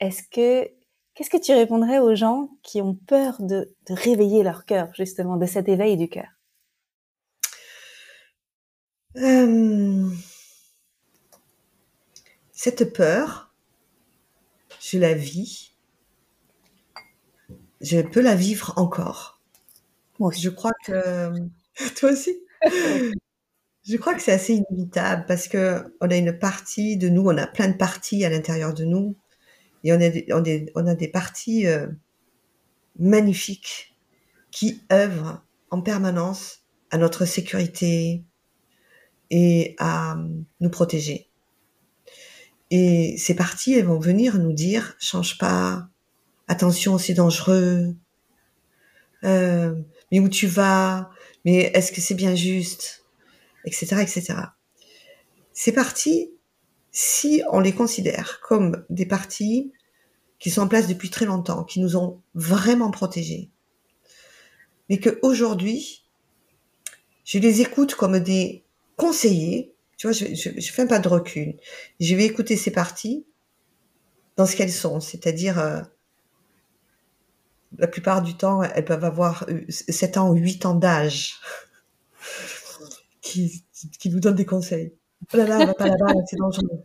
[0.00, 0.70] Est-ce que
[1.14, 5.36] qu'est-ce que tu répondrais aux gens qui ont peur de, de réveiller leur cœur justement
[5.36, 6.39] de cet éveil du cœur?
[9.16, 10.10] Euh...
[12.52, 13.54] Cette peur,
[14.80, 15.70] je la vis
[17.80, 19.40] je peux la vivre encore.
[20.18, 21.32] Moi Je crois que
[21.96, 22.38] toi aussi?
[23.84, 27.36] je crois que c'est assez inévitable parce que on a une partie de nous, on
[27.36, 29.16] a plein de parties à l'intérieur de nous,
[29.82, 31.86] et on a des, on, a, on a des parties euh,
[32.98, 33.96] magnifiques
[34.50, 38.24] qui œuvrent en permanence à notre sécurité
[39.30, 40.16] et à
[40.60, 41.28] nous protéger.
[42.70, 45.88] Et ces parties, elles vont venir nous dire change pas,
[46.48, 47.94] attention, c'est dangereux.
[49.24, 49.74] Euh,
[50.10, 51.10] mais où tu vas
[51.44, 53.04] Mais est-ce que c'est bien juste
[53.64, 53.96] Etc.
[54.00, 54.34] Etc.
[55.52, 56.30] Ces parties,
[56.92, 59.72] si on les considère comme des parties
[60.38, 63.50] qui sont en place depuis très longtemps, qui nous ont vraiment protégés,
[64.88, 66.04] mais qu'aujourd'hui,
[67.24, 68.64] je les écoute comme des
[69.00, 71.56] conseillers, tu vois, je, fais un pas de recul.
[71.98, 73.24] Je vais écouter ces parties
[74.36, 75.80] dans ce qu'elles sont, c'est-à-dire euh,
[77.78, 81.40] la plupart du temps, elles peuvent avoir 7 ans ou 8 ans d'âge
[83.22, 83.64] qui,
[83.98, 84.92] qui nous donnent des conseils.
[85.32, 86.82] Oh là là, va pas là-bas, c'est dangereux.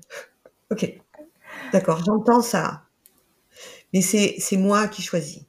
[0.72, 0.98] Ok,
[1.74, 2.84] d'accord, j'entends ça.
[3.94, 5.44] Mais c'est moi qui choisis.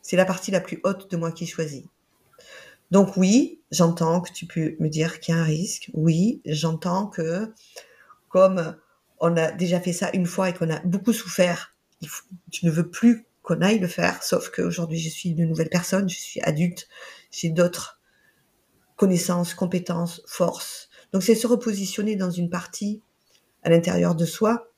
[0.00, 1.86] C'est la partie la plus haute de moi qui choisit.
[2.94, 5.90] Donc oui, j'entends que tu peux me dire qu'il y a un risque.
[5.94, 7.52] Oui, j'entends que
[8.28, 8.76] comme
[9.18, 11.74] on a déjà fait ça une fois et qu'on a beaucoup souffert,
[12.52, 16.08] tu ne veux plus qu'on aille le faire, sauf qu'aujourd'hui je suis une nouvelle personne,
[16.08, 16.86] je suis adulte,
[17.32, 18.00] j'ai d'autres
[18.94, 20.88] connaissances, compétences, forces.
[21.12, 23.02] Donc c'est se repositionner dans une partie
[23.64, 24.68] à l'intérieur de soi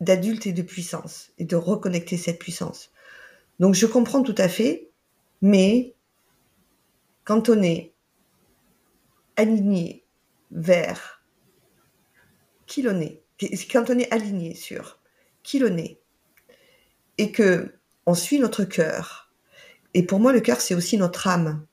[0.00, 2.92] d'adulte et de puissance et de reconnecter cette puissance.
[3.58, 4.91] Donc je comprends tout à fait,
[5.42, 5.94] mais
[7.24, 7.94] quand on est
[9.36, 10.06] aligné
[10.50, 11.22] vers
[12.66, 13.22] qui l'on est,
[13.70, 15.00] quand on est aligné sur
[15.42, 16.00] qui l'on est,
[17.18, 19.32] et que on suit notre cœur,
[19.94, 21.66] et pour moi le cœur c'est aussi notre âme,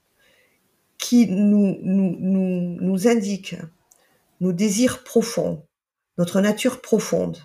[0.98, 3.56] qui nous, indique
[4.42, 5.66] nos désirs profonds,
[6.18, 7.38] notre nature profonde,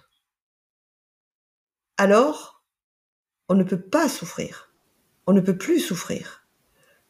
[1.96, 2.64] alors
[3.48, 4.63] on ne peut pas souffrir,
[5.26, 6.46] on ne peut plus souffrir,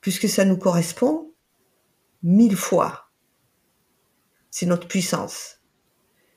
[0.00, 1.32] puisque ça nous correspond
[2.22, 3.10] mille fois.
[4.50, 5.60] C'est notre puissance.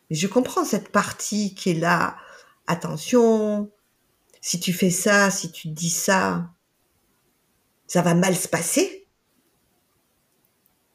[0.09, 2.17] Mais je comprends cette partie qui est là.
[2.65, 3.71] Attention,
[4.41, 6.49] si tu fais ça, si tu dis ça,
[7.87, 9.07] ça va mal se passer.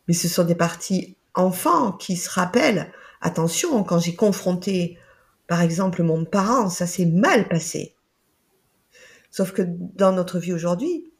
[0.09, 4.99] Mais ce sont des parties enfants qui se rappellent, attention, quand j'ai confronté,
[5.47, 7.95] par exemple, mon parent, ça s'est mal passé.
[9.33, 11.11] Sauf que dans notre vie aujourd'hui,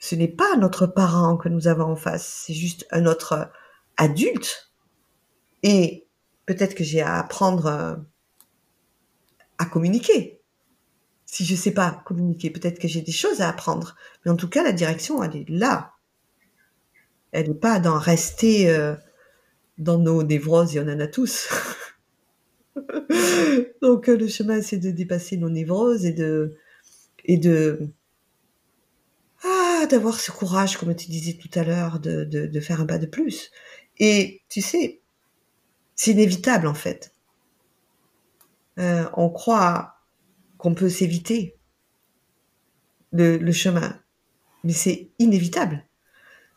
[0.00, 3.50] ce n'est pas notre parent que nous avons en face, c'est juste un autre
[3.96, 4.72] adulte.
[5.62, 6.08] Et
[6.44, 7.94] peut-être que j'ai à apprendre euh,
[9.58, 10.40] à communiquer.
[11.24, 13.94] Si je ne sais pas communiquer, peut-être que j'ai des choses à apprendre.
[14.24, 15.92] Mais en tout cas, la direction, elle est là.
[17.30, 18.96] Elle n'est pas dans rester euh,
[19.78, 21.48] dans nos névroses, il y en a tous.
[23.82, 26.56] Donc euh, le chemin, c'est de dépasser nos névroses et de
[27.26, 27.90] et de
[29.44, 32.98] ah, d'avoir ce courage, comme tu disais tout à l'heure, de, de, faire un pas
[32.98, 33.50] de plus.
[33.98, 35.02] Et tu sais,
[35.94, 37.12] c'est inévitable en fait.
[38.78, 39.96] Euh, on croit
[40.58, 41.56] qu'on peut s'éviter
[43.12, 44.00] le, le, chemin,
[44.64, 45.84] mais c'est inévitable.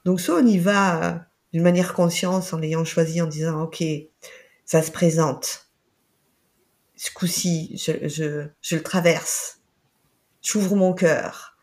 [0.05, 3.83] Donc soit on y va d'une manière consciente en l'ayant choisi en disant ok,
[4.65, 5.69] ça se présente.
[6.95, 9.58] Ce coup-ci, je, je, je le traverse.
[10.41, 11.57] J'ouvre mon cœur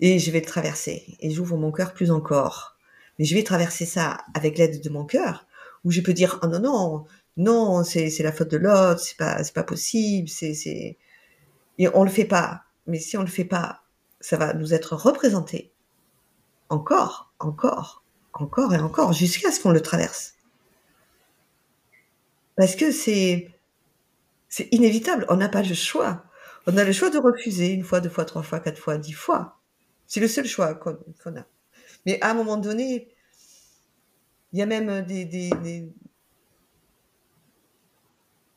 [0.00, 1.16] et je vais le traverser.
[1.20, 2.76] Et j'ouvre mon cœur plus encore.
[3.18, 5.46] Mais je vais traverser ça avec l'aide de mon cœur,
[5.84, 7.04] où je peux dire, oh non, non,
[7.36, 10.96] non, c'est, c'est la faute de l'autre, c'est pas, c'est pas possible, c'est, c'est,
[11.78, 12.64] et on le fait pas.
[12.86, 13.82] Mais si on le fait pas,
[14.20, 15.72] ça va nous être représenté.
[16.68, 20.34] Encore, encore, encore et encore, jusqu'à ce qu'on le traverse.
[22.56, 23.50] Parce que c'est,
[24.48, 25.26] c'est inévitable.
[25.28, 26.24] On n'a pas le choix.
[26.66, 29.12] On a le choix de refuser une fois, deux fois, trois fois, quatre fois, dix
[29.12, 29.58] fois.
[30.06, 31.46] C'est le seul choix qu'on a.
[32.06, 33.08] Mais à un moment donné,
[34.52, 35.88] il y a même des...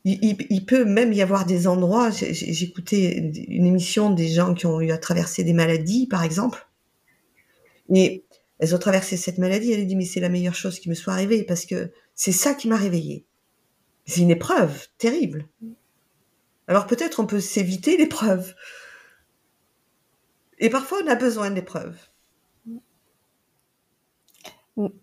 [0.08, 4.92] Il, peut même y avoir des endroits, écouté une émission des gens qui ont eu
[4.92, 6.68] à traverser des maladies, par exemple,
[7.92, 8.24] et
[8.60, 10.94] elles ont traversé cette maladie, elles ont dit, mais c'est la meilleure chose qui me
[10.94, 13.26] soit arrivée, parce que c'est ça qui m'a réveillée.
[14.06, 15.48] C'est une épreuve terrible.
[16.68, 18.56] Alors peut-être on peut s'éviter l'épreuve,
[20.60, 21.98] et parfois, on a besoin d'épreuves.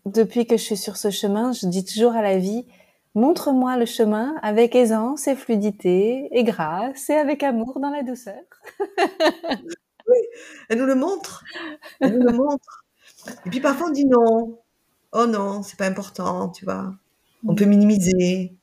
[0.04, 2.66] Depuis que je suis sur ce chemin, je dis toujours à la vie,
[3.14, 8.42] montre-moi le chemin avec aisance et fluidité et grâce et avec amour dans la douceur.
[8.80, 10.18] oui,
[10.68, 11.44] elle nous le montre.
[12.00, 12.84] Elle nous le montre.
[13.46, 14.58] Et puis parfois, on dit non.
[15.12, 16.94] Oh non, c'est pas important, tu vois.
[17.46, 18.54] On peut minimiser.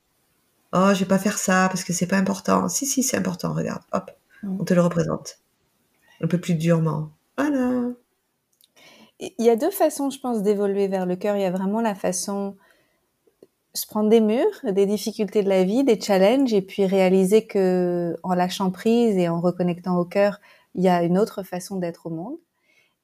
[0.72, 2.68] Oh, je vais pas faire ça parce que c'est pas important.
[2.68, 3.82] Si, si, c'est important, regarde.
[3.92, 4.10] Hop,
[4.42, 5.38] on te le représente
[6.22, 7.10] un peu plus durement.
[7.36, 7.90] Voilà.
[9.18, 11.36] Il y a deux façons, je pense, d'évoluer vers le cœur.
[11.36, 12.56] Il y a vraiment la façon
[13.74, 18.16] se prendre des murs, des difficultés de la vie, des challenges, et puis réaliser que
[18.22, 20.40] en lâchant prise et en reconnectant au cœur,
[20.74, 22.36] il y a une autre façon d'être au monde.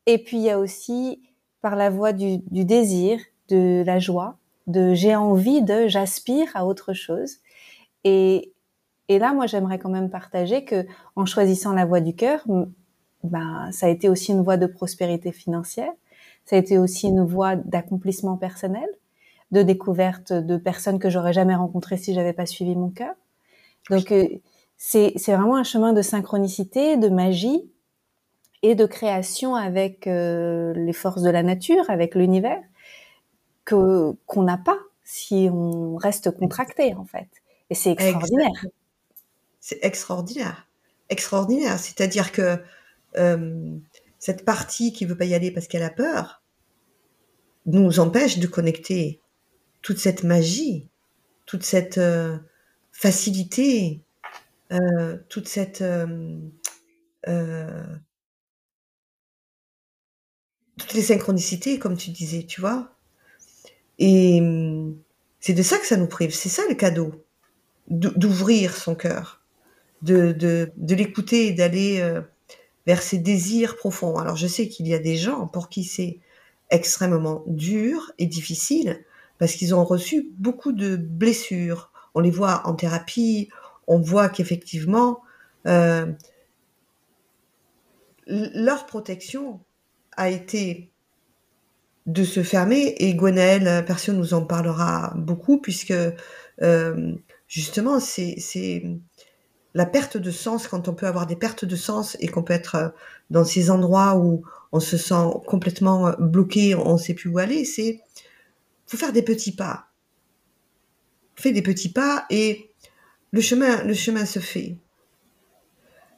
[0.07, 1.23] Et puis il y a aussi
[1.61, 6.67] par la voie du, du désir, de la joie, de j'ai envie de, j'aspire à
[6.67, 7.37] autre chose.
[8.09, 8.53] Et,
[9.09, 10.87] là, moi, j'aimerais quand même partager que
[11.17, 12.45] en choisissant la voie du cœur,
[13.25, 15.93] ben, ça a été aussi une voie de prospérité financière,
[16.45, 18.89] ça a été aussi une voie d'accomplissement personnel,
[19.51, 23.15] de découverte de personnes que j'aurais jamais rencontrées si j'avais pas suivi mon cœur.
[23.91, 24.27] Donc euh,
[24.77, 27.69] c'est c'est vraiment un chemin de synchronicité, de magie
[28.63, 32.63] et de création avec euh, les forces de la nature, avec l'univers
[33.65, 37.29] que qu'on n'a pas si on reste contracté en fait.
[37.71, 38.67] C'est extraordinaire.
[39.61, 40.69] C'est extraordinaire,
[41.09, 41.79] extraordinaire.
[41.79, 42.63] C'est-à-dire que
[43.17, 43.79] euh,
[44.19, 46.43] cette partie qui veut pas y aller parce qu'elle a peur
[47.65, 49.21] nous empêche de connecter
[49.83, 50.89] toute cette magie,
[51.47, 52.39] toute cette euh,
[52.93, 54.03] facilité
[54.73, 55.83] euh, toute cette
[60.79, 62.93] toutes les synchronicités, comme tu disais, tu vois.
[63.99, 64.41] Et
[65.41, 66.35] c'est de ça que ça nous prive.
[66.35, 67.26] C'est ça le cadeau,
[67.89, 69.41] d'ouvrir son cœur,
[70.03, 72.21] de, de, l'écouter et d'aller euh,
[72.87, 74.19] vers ses désirs profonds.
[74.19, 76.19] Alors je sais qu'il y a des gens pour qui c'est
[76.71, 78.99] extrêmement dur et difficile
[79.39, 81.93] parce qu'ils ont reçu beaucoup de blessures.
[82.15, 83.51] On les voit en thérapie,
[83.87, 85.21] on voit qu'effectivement,
[85.67, 86.07] euh,
[88.27, 89.61] leur protection
[90.17, 90.91] a été
[92.07, 95.93] de se fermer et Gwenaëlle personne nous en parlera beaucoup puisque
[96.63, 97.15] euh,
[97.49, 98.83] justement c'est
[99.75, 102.55] la perte de sens quand on peut avoir des pertes de sens et qu'on peut
[102.55, 102.95] être
[103.31, 104.43] dans ces endroits où
[104.73, 108.01] on se sent complètement bloqué, on ne sait plus où aller, c'est
[108.87, 109.89] faut faire des petits pas.
[111.35, 112.71] Fais des petits pas et
[113.33, 114.77] le chemin, le chemin se fait.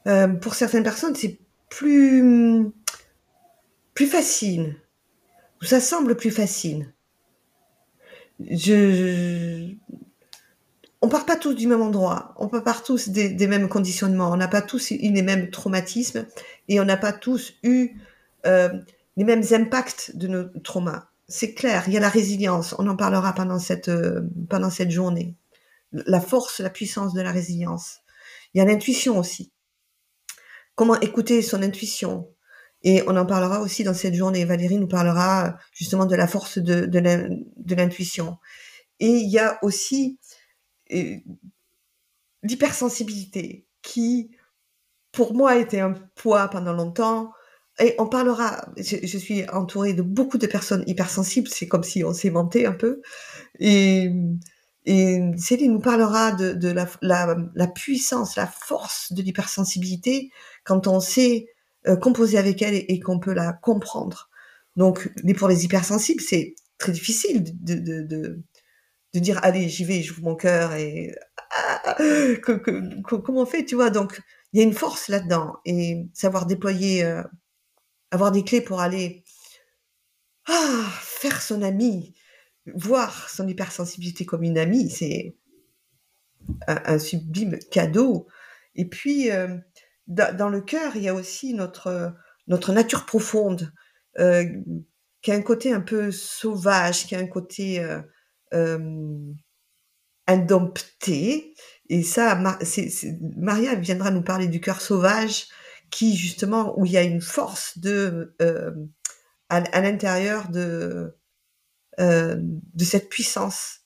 [0.07, 2.70] Euh, pour certaines personnes, c'est plus,
[3.95, 4.76] plus facile.
[5.62, 6.93] Ça semble plus facile.
[8.39, 9.74] Je,
[11.01, 14.30] on part pas tous du même endroit, on part pas tous des, des mêmes conditionnements,
[14.30, 16.26] on n'a pas tous eu les mêmes traumatismes
[16.68, 17.96] et on n'a pas tous eu
[18.46, 18.68] euh,
[19.16, 21.09] les mêmes impacts de nos traumas.
[21.28, 24.90] C'est clair, il y a la résilience, on en parlera pendant cette, euh, pendant cette
[24.90, 25.36] journée.
[25.92, 27.99] La force, la puissance de la résilience.
[28.53, 29.53] Il y a l'intuition aussi.
[30.74, 32.28] Comment écouter son intuition.
[32.82, 34.44] Et on en parlera aussi dans cette journée.
[34.44, 38.38] Valérie nous parlera justement de la force de, de l'intuition.
[39.01, 40.18] Et il y a aussi
[42.43, 44.30] l'hypersensibilité qui,
[45.12, 47.32] pour moi, était un poids pendant longtemps.
[47.80, 52.12] Et on parlera, je, suis entourée de beaucoup de personnes hypersensibles, c'est comme si on
[52.12, 53.01] s'aimantait un peu.
[53.61, 54.11] Et,
[55.36, 60.30] Céline nous parlera de, la, la, puissance, la force de l'hypersensibilité
[60.64, 61.49] quand on sait
[61.86, 64.28] euh, composer avec elle et, qu'on peut la comprendre.
[64.76, 68.41] Donc, mais pour les hypersensibles, c'est très difficile de,
[69.18, 71.14] de dire allez j'y vais j'ouvre mon cœur et
[71.50, 73.90] ah, que, que, que, comment on fait tu vois?
[73.90, 74.20] Donc
[74.52, 77.22] il y a une force là-dedans et savoir déployer euh,
[78.10, 79.24] avoir des clés pour aller
[80.46, 82.14] ah, faire son ami
[82.74, 85.36] voir son hypersensibilité comme une amie c'est
[86.66, 88.26] un, un, sublime cadeau.
[88.74, 89.56] Et puis euh,
[90.06, 92.14] dans le cœur il y a aussi notre
[92.46, 93.72] notre nature profonde
[94.18, 94.44] euh,
[95.22, 97.84] qui a un côté un peu sauvage qui a un côté
[100.26, 101.55] indompté.
[101.88, 102.40] Et ça,
[103.36, 105.46] Maria viendra nous parler du cœur sauvage,
[105.90, 108.72] qui justement, où il y a une force de euh,
[109.49, 111.16] à, l'intérieur de
[111.99, 113.80] euh, de cette puissance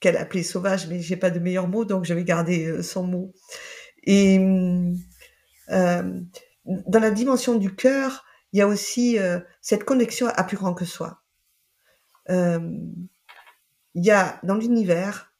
[0.00, 3.04] qu'elle appelait sauvage, mais j'ai pas de meilleur mot, donc je vais garder euh, son
[3.04, 3.34] mot.
[4.04, 4.38] Et
[5.70, 6.20] euh,
[6.64, 10.74] dans la dimension du cœur, il y a aussi euh, cette connexion à plus grand
[10.74, 11.22] que soi.
[12.30, 12.60] Euh,
[13.96, 15.34] il y a dans l'univers,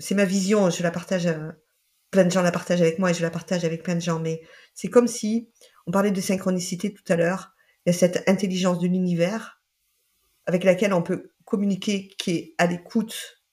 [0.00, 1.52] c'est ma vision, je la partage, euh,
[2.10, 4.18] plein de gens la partagent avec moi et je la partage avec plein de gens,
[4.18, 4.42] mais
[4.74, 5.48] c'est comme si,
[5.86, 7.52] on parlait de synchronicité tout à l'heure,
[7.86, 9.62] il y a cette intelligence de l'univers
[10.46, 13.44] avec laquelle on peut communiquer, qui est à l'écoute,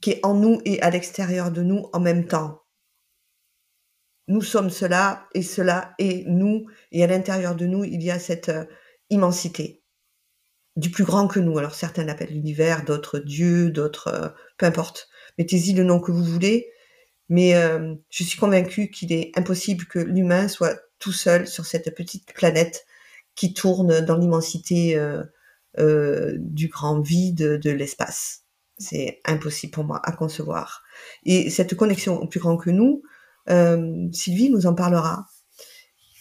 [0.00, 2.62] qui est en nous et à l'extérieur de nous en même temps.
[4.28, 8.18] Nous sommes cela et cela et nous, et à l'intérieur de nous, il y a
[8.18, 8.64] cette euh,
[9.10, 9.83] immensité
[10.76, 11.58] du plus grand que nous.
[11.58, 15.08] Alors certains l'appellent l'univers, d'autres Dieu, d'autres euh, peu importe.
[15.38, 16.68] Mettez-y le nom que vous voulez,
[17.28, 21.94] mais euh, je suis convaincue qu'il est impossible que l'humain soit tout seul sur cette
[21.94, 22.86] petite planète
[23.34, 25.22] qui tourne dans l'immensité euh,
[25.78, 28.44] euh du grand vide de l'espace.
[28.78, 30.82] C'est impossible pour moi à concevoir.
[31.24, 33.02] Et cette connexion au plus grand que nous,
[33.50, 35.26] euh, Sylvie nous en parlera.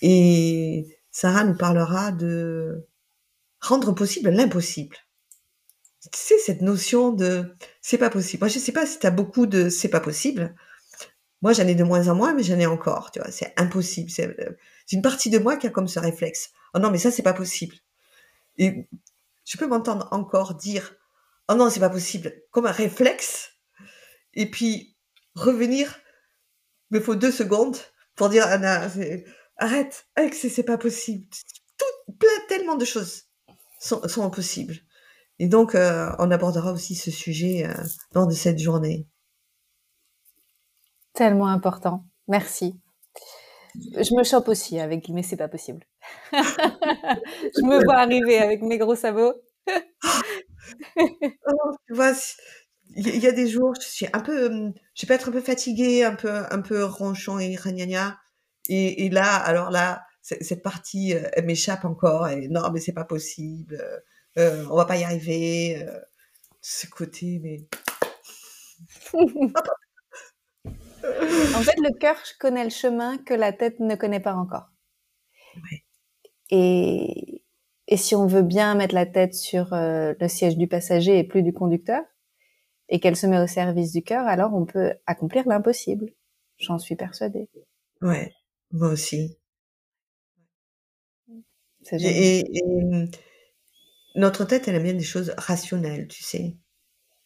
[0.02, 2.88] Et Sarah nous parlera de
[3.64, 4.98] rendre possible l'impossible.
[6.14, 8.42] Sais, cette notion de c'est pas possible.
[8.42, 10.54] Moi, je sais pas si tu as beaucoup de c'est pas possible.
[11.42, 13.12] Moi, j'en ai de moins en moins, mais j'en ai encore.
[13.12, 14.10] Tu vois, c'est impossible.
[14.10, 14.36] C'est
[14.92, 16.52] une partie de moi qui a comme ce réflexe.
[16.74, 17.76] Oh non, mais ça, c'est pas possible.
[18.58, 18.88] Et
[19.46, 20.96] je peux m'entendre encore dire
[21.50, 23.52] oh non, c'est pas possible, comme un réflexe.
[24.34, 24.98] Et puis
[25.36, 26.00] revenir,
[26.92, 27.78] me faut deux secondes
[28.16, 28.90] pour dire Anna,
[29.58, 31.26] arrête, Alex, c'est pas possible.
[32.20, 33.24] Plein, tellement de choses
[33.84, 34.76] sont, sont possibles.
[35.40, 37.74] Et donc, euh, on abordera aussi ce sujet euh,
[38.14, 39.08] lors de cette journée.
[41.14, 42.06] Tellement important.
[42.28, 42.80] Merci.
[43.76, 45.84] Je me chope aussi avec mais c'est pas possible.
[46.32, 49.34] je me vois arriver avec mes gros sabots.
[50.98, 52.14] oh, tu vois,
[52.96, 56.04] il y, a des jours, je suis un peu, je peux être un peu fatiguée,
[56.04, 58.20] un peu, un peu ronchon et ragnagna.
[58.70, 62.28] Et, et là, alors là, cette partie euh, m'échappe encore.
[62.30, 63.78] Et non, mais c'est pas possible.
[63.80, 64.00] Euh,
[64.38, 65.84] euh, on va pas y arriver.
[65.84, 66.00] Euh,
[66.62, 67.68] ce côté, mais.
[70.66, 74.70] en fait, le cœur connaît le chemin que la tête ne connaît pas encore.
[75.56, 75.84] Ouais.
[76.50, 77.44] Et,
[77.88, 81.24] et si on veut bien mettre la tête sur euh, le siège du passager et
[81.24, 82.02] plus du conducteur,
[82.90, 86.12] et qu'elle se met au service du cœur, alors on peut accomplir l'impossible.
[86.58, 87.50] J'en suis persuadée.
[88.02, 88.34] Ouais,
[88.72, 89.38] moi aussi.
[91.92, 93.08] Et, et, mmh,
[94.16, 96.58] notre tête, elle aime bien des choses rationnelles, tu sais.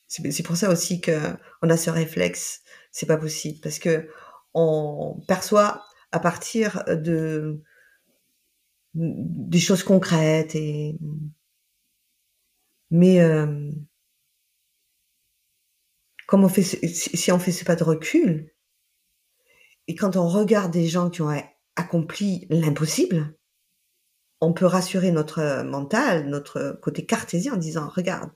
[0.07, 1.19] C'est pour ça aussi que
[1.61, 2.61] on a ce réflexe.
[2.91, 4.09] C'est pas possible parce que
[4.53, 7.61] on perçoit à partir de
[8.93, 10.97] des choses concrètes et
[12.89, 13.69] mais euh,
[16.25, 18.51] comme on fait si on fait ce pas de recul
[19.87, 21.33] et quand on regarde des gens qui ont
[21.75, 23.36] accompli l'impossible
[24.41, 28.31] on peut rassurer notre mental, notre côté cartésien en disant, regarde,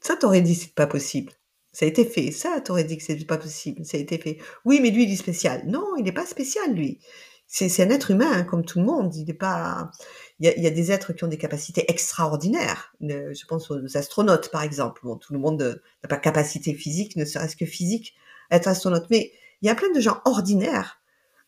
[0.00, 1.32] ça t'aurait dit c'est pas possible.
[1.72, 2.30] Ça a été fait.
[2.30, 3.84] Ça t'aurait dit que c'est pas possible.
[3.84, 4.38] Ça a été fait.
[4.64, 5.64] Oui, mais lui, il est spécial.
[5.66, 7.00] Non, il n'est pas spécial, lui.
[7.46, 9.14] C'est un être humain, hein, comme tout le monde.
[9.16, 9.90] Il n'est pas.
[10.38, 12.94] Il y, a, des êtres qui ont des capacités extraordinaires.
[13.00, 15.02] Je pense aux astronautes, par exemple.
[15.20, 18.14] Tout le monde n'a pas capacité physique, ne serait-ce que physique,
[18.50, 19.06] à être astronaute.
[19.10, 21.00] Mais il y a plein de gens ordinaires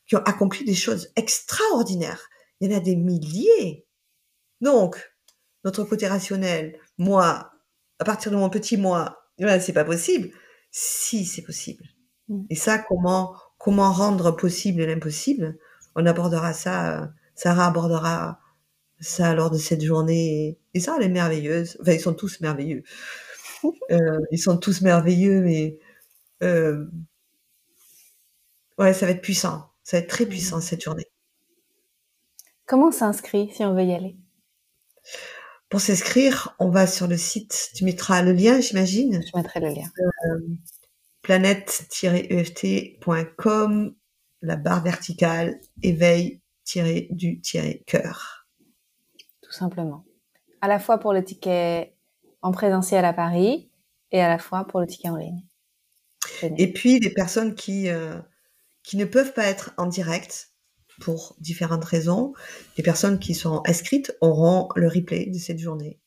[0.07, 2.29] qui ont accompli des choses extraordinaires.
[2.61, 3.87] Il y en a des milliers.
[4.61, 5.13] Donc,
[5.65, 7.53] notre côté rationnel, moi,
[7.99, 10.31] à partir de mon petit moi, c'est pas possible.
[10.71, 11.85] Si, c'est possible.
[12.29, 12.45] Mm.
[12.51, 15.59] Et ça, comment, comment rendre possible l'impossible?
[15.95, 18.41] On abordera ça, Sarah abordera
[19.01, 20.59] ça lors de cette journée.
[20.75, 21.77] Et ça, elle est merveilleuse.
[21.81, 22.83] Enfin, ils sont tous merveilleux.
[23.91, 25.79] Euh, ils sont tous merveilleux, mais
[26.43, 26.85] euh,
[28.79, 29.71] ouais, ça va être puissant.
[29.87, 31.07] Ça va être très puissant cette journée.
[32.67, 34.17] Comment on s'inscrit si on veut y aller?
[35.69, 37.71] Pour s'inscrire, on va sur le site.
[37.73, 39.89] Tu mettras le lien, j'imagine Je mettrai le lien.
[40.01, 40.41] Euh,
[41.23, 43.95] planète-eft.com,
[44.43, 48.49] la barre verticale, éveil-du-cœur.
[49.41, 50.05] Tout simplement.
[50.63, 51.95] À la fois pour le ticket
[52.43, 53.71] en présentiel à Paris
[54.11, 55.45] et à la fois pour le ticket en ligne.
[56.43, 57.89] Et puis, les personnes qui...
[57.89, 58.21] Euh,
[58.87, 60.53] qui ne peuvent pas être en direct
[61.01, 62.33] pour différentes raisons.
[62.79, 66.01] Les personnes qui sont inscrites auront le replay de cette journée.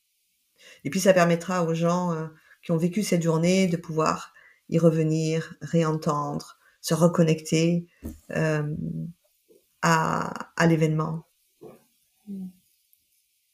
[0.86, 2.27] Et puis ça permettra aux gens euh,
[2.63, 4.34] qui ont vécu cette journée de pouvoir
[4.69, 7.86] y revenir, réentendre, se reconnecter
[8.32, 8.63] euh,
[9.82, 11.25] à, à l'événement.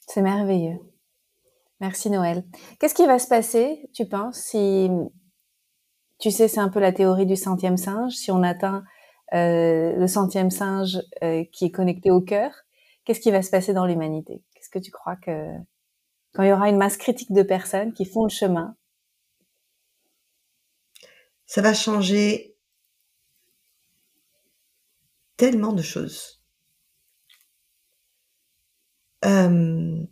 [0.06, 0.78] C'est merveilleux.
[1.80, 2.44] Merci Noël.
[2.78, 4.88] Qu'est-ce qui va se passer, tu penses, si,
[6.20, 8.84] tu sais, c'est un peu la théorie du centième singe, si on atteint
[9.32, 12.52] le centième singe euh, qui est connecté au cœur,
[13.04, 14.42] qu'est-ce qui va se passer dans l'humanité?
[14.54, 15.52] Qu'est-ce que tu crois que
[16.32, 18.76] quand il y aura une masse critique de personnes qui font le chemin,
[21.46, 22.56] ça va changer
[25.36, 26.42] tellement de choses.
[29.24, 30.04] Euh,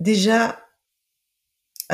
[0.00, 0.63] déjà,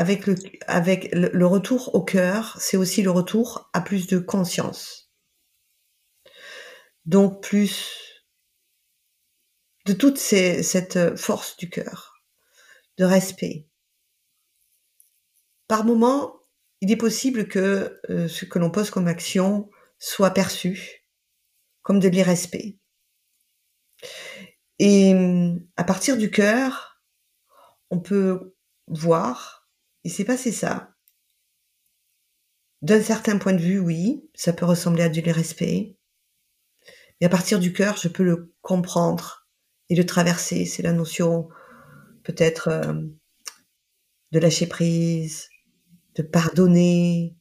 [0.01, 5.11] avec le, retour au cœur, c'est aussi le retour à plus de conscience.
[7.05, 8.23] Donc plus
[9.85, 12.23] de toute cette force du cœur,
[12.97, 13.67] de respect.
[15.67, 16.41] Par moment,
[16.81, 21.05] il est possible que euh, ce que l'on pose comme action soit perçu
[21.83, 22.79] comme de l'irrespect.
[24.79, 25.13] Et
[25.77, 27.03] à partir du cœur,
[27.91, 28.55] on peut
[28.87, 29.60] voir
[30.03, 30.95] il s'est passé ça.
[32.81, 35.97] D'un certain point de vue, oui, ça peut ressembler à du respect.
[37.19, 39.47] Mais à partir du cœur, je peux le comprendre
[39.89, 40.65] et le traverser.
[40.65, 41.49] C'est la notion
[42.23, 42.93] peut-être euh,
[44.31, 45.49] de lâcher prise,
[46.15, 47.37] de pardonner.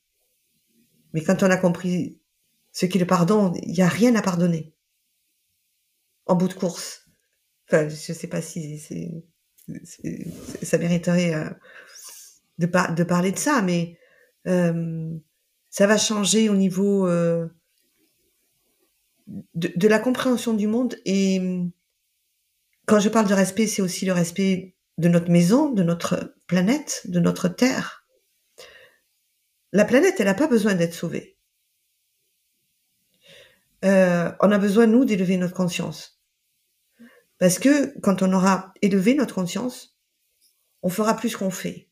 [1.15, 2.21] Mais quand on a compris
[2.73, 4.75] ce qu'est le pardon, il n'y a rien à pardonner.
[6.27, 7.09] En bout de course.
[7.67, 8.79] Enfin, je ne sais pas si
[10.63, 11.51] ça mériterait euh,
[12.67, 13.97] de, parler de ça, mais
[14.47, 15.11] euh,
[15.71, 17.47] ça va changer au niveau euh,
[19.55, 20.97] de, la compréhension du monde.
[21.05, 21.41] Et
[22.87, 27.03] quand je parle de respect, c'est aussi le respect de notre maison, de notre planète,
[27.07, 28.05] de notre Terre.
[29.73, 31.39] La planète, elle n'a pas besoin d'être sauvée.
[33.85, 36.21] Euh, on a besoin, nous, d'élever notre conscience.
[37.39, 39.97] Parce que quand on aura élevé notre conscience,
[40.83, 41.90] on fera plus qu'on fait.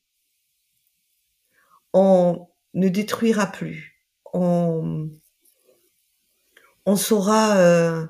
[1.92, 3.98] On ne détruira plus.
[4.34, 5.10] On,
[6.96, 8.06] saura euh,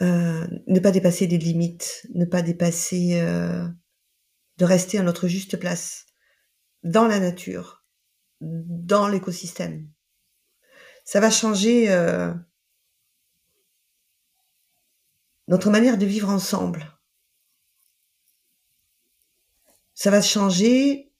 [0.00, 3.66] euh, ne pas dépasser les limites, ne pas dépasser, euh,
[4.58, 6.06] de rester à notre juste place
[6.82, 7.84] dans la nature,
[8.40, 9.88] dans l'écosystème.
[11.04, 11.88] Ça va changer
[15.48, 16.98] notre manière de vivre ensemble.
[19.94, 21.11] Ça va changer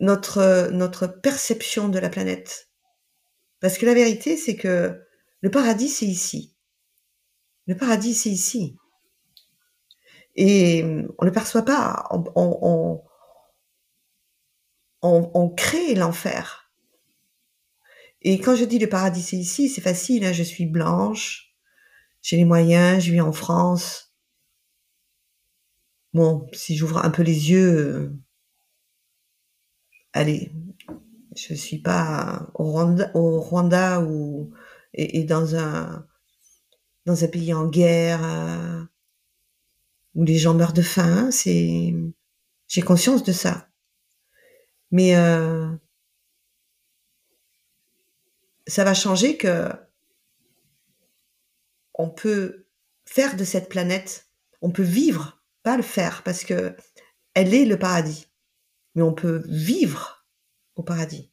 [0.00, 2.70] notre, notre perception de la planète.
[3.60, 5.00] Parce que la vérité, c'est que
[5.40, 6.54] le paradis, c'est ici.
[7.66, 8.76] Le paradis, c'est ici.
[10.34, 12.08] Et on ne le perçoit pas.
[12.34, 13.02] On,
[15.02, 16.66] on crée l'enfer.
[18.22, 20.24] Et quand je dis le paradis, c'est ici, c'est facile.
[20.24, 21.54] Hein, je suis blanche,
[22.22, 24.14] j'ai les moyens, je vis en France.
[26.12, 28.18] Bon, si j'ouvre un peu les yeux, euh,
[30.16, 30.50] allez,
[31.36, 34.50] je suis pas au Rwanda, au Rwanda ou
[34.94, 36.06] et, dans un
[37.04, 38.82] dans un pays en guerre euh,
[40.14, 41.30] où les gens meurent de faim.
[41.30, 41.94] C'est
[42.68, 43.68] j'ai conscience de ça,
[44.90, 45.70] mais euh,
[48.66, 49.68] ça va changer que
[51.94, 52.66] on peut
[53.04, 54.28] faire de cette planète,
[54.62, 56.74] on peut vivre, pas le faire, parce que
[57.34, 58.25] elle est le paradis,
[58.96, 60.26] mais on peut vivre
[60.74, 61.30] au paradis.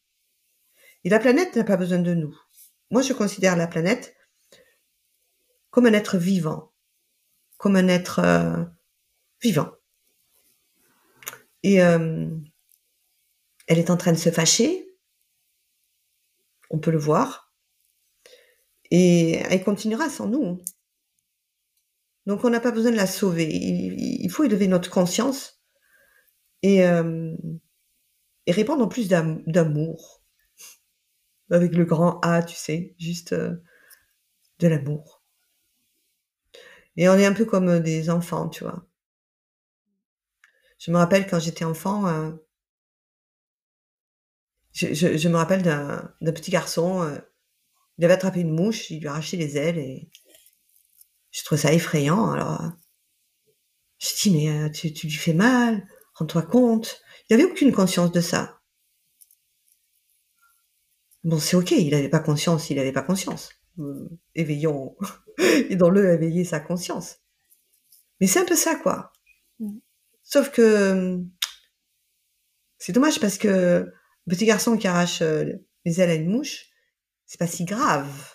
[1.03, 2.37] Et la planète n'a pas besoin de nous.
[2.91, 4.15] Moi, je considère la planète
[5.71, 6.71] comme un être vivant,
[7.57, 8.63] comme un être euh,
[9.41, 9.71] vivant.
[11.63, 12.29] Et euh,
[13.65, 14.85] elle est en train de se fâcher,
[16.69, 17.53] on peut le voir,
[18.91, 20.61] et elle continuera sans nous.
[22.25, 23.49] Donc on n'a pas besoin de la sauver.
[23.51, 25.62] Il, faut élever notre conscience
[26.63, 27.35] et, euh,
[28.45, 30.21] et répandre plus d'amour.
[31.51, 33.61] Avec le grand A, tu sais, juste euh,
[34.59, 35.23] de l'amour.
[36.97, 38.87] Et on est un peu comme des enfants, tu vois.
[40.79, 42.31] Je me rappelle quand j'étais enfant, euh,
[44.73, 47.21] je, me rappelle d'un petit garçon
[47.97, 50.09] il avait attrapé une mouche, il lui a arraché les ailes et
[51.31, 52.31] je trouve ça effrayant.
[52.31, 52.71] Alors,
[53.99, 57.01] je dis, mais euh, tu, lui fais mal, rends-toi compte.
[57.29, 58.59] Il n'avait aucune conscience de ça.
[61.23, 63.51] Bon, c'est ok, il n'avait pas conscience, il n'avait pas conscience.
[63.79, 64.95] Euh, éveillons,
[65.69, 67.19] aidons-le à éveiller sa conscience.
[68.19, 69.11] Mais c'est un peu ça, quoi.
[69.59, 69.77] Mm.
[70.23, 71.19] Sauf que
[72.77, 73.91] c'est dommage parce que
[74.29, 75.53] petit garçon qui arrache euh,
[75.85, 76.65] les ailes à une mouche,
[77.25, 78.32] c'est pas si grave.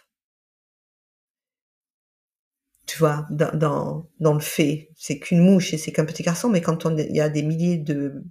[2.88, 6.62] Tu vois, dans, dans, le fait, c'est qu'une mouche et c'est qu'un petit garçon, mais
[6.62, 8.24] quand il y a des milliers de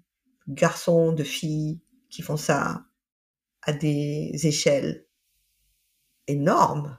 [0.47, 1.79] garçons, de filles
[2.09, 2.83] qui font ça
[3.61, 5.05] à des échelles
[6.25, 6.97] énormes,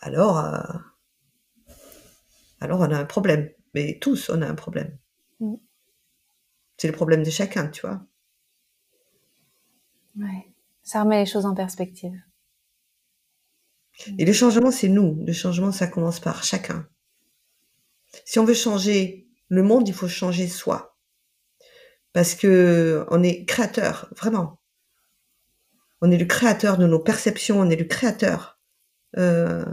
[0.00, 0.78] alors, euh,
[2.60, 3.50] alors on a un problème.
[3.74, 4.96] Mais tous, on a un problème.
[5.40, 5.56] Mm.
[6.78, 8.00] C'est le problème de chacun, tu vois.
[10.18, 10.48] Ouais.
[10.82, 12.18] Ça remet les choses en perspective.
[14.18, 15.22] Et le changement, c'est nous.
[15.26, 16.88] Le changement, ça commence par chacun.
[18.24, 20.96] Si on veut changer le monde, il faut changer soi.
[22.12, 24.60] Parce que on est créateur, vraiment.
[26.00, 28.58] On est le créateur de nos perceptions, on est le créateur
[29.16, 29.64] euh,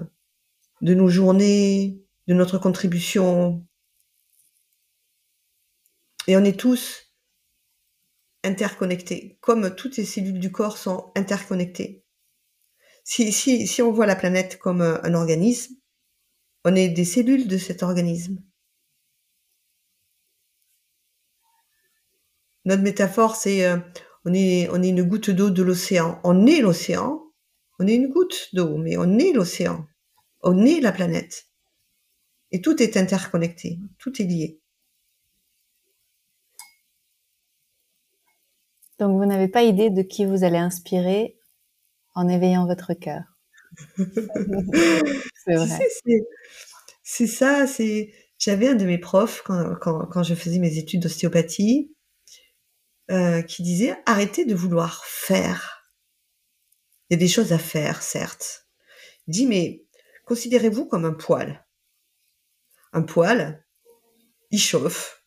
[0.82, 3.66] de nos journées, de notre contribution.
[6.28, 7.14] Et on est tous
[8.44, 12.04] interconnectés, comme toutes les cellules du corps sont interconnectées
[13.08, 15.76] si, on voit la planète comme un, organisme,
[16.66, 18.44] on est des cellules de cet organisme.
[22.66, 23.78] Notre métaphore, c'est euh,
[24.26, 26.20] on est une goutte d'eau de l'océan.
[26.26, 27.24] On est l'océan,
[27.80, 29.88] on est une goutte d'eau, mais on est l'océan.
[30.42, 31.46] On est la planète.
[32.52, 34.62] Et tout est interconnecté, tout est lié.
[39.00, 41.37] Donc vous n'avez pas idée de qui vous allez inspirer
[42.18, 43.22] en éveillant votre cœur.
[45.46, 45.80] c'est vrai.
[47.04, 48.12] C'est ça, c'est.
[48.40, 51.96] J'avais un de mes profs quand, je faisais mes études d'ostéopathie
[53.10, 55.92] euh, qui disait arrêtez de vouloir faire.
[57.10, 58.68] Il y a des choses à faire, certes.
[59.28, 59.86] Il dit mais
[60.26, 61.66] considérez-vous comme un poil.
[62.94, 63.64] Un poil,
[64.50, 65.24] il chauffe,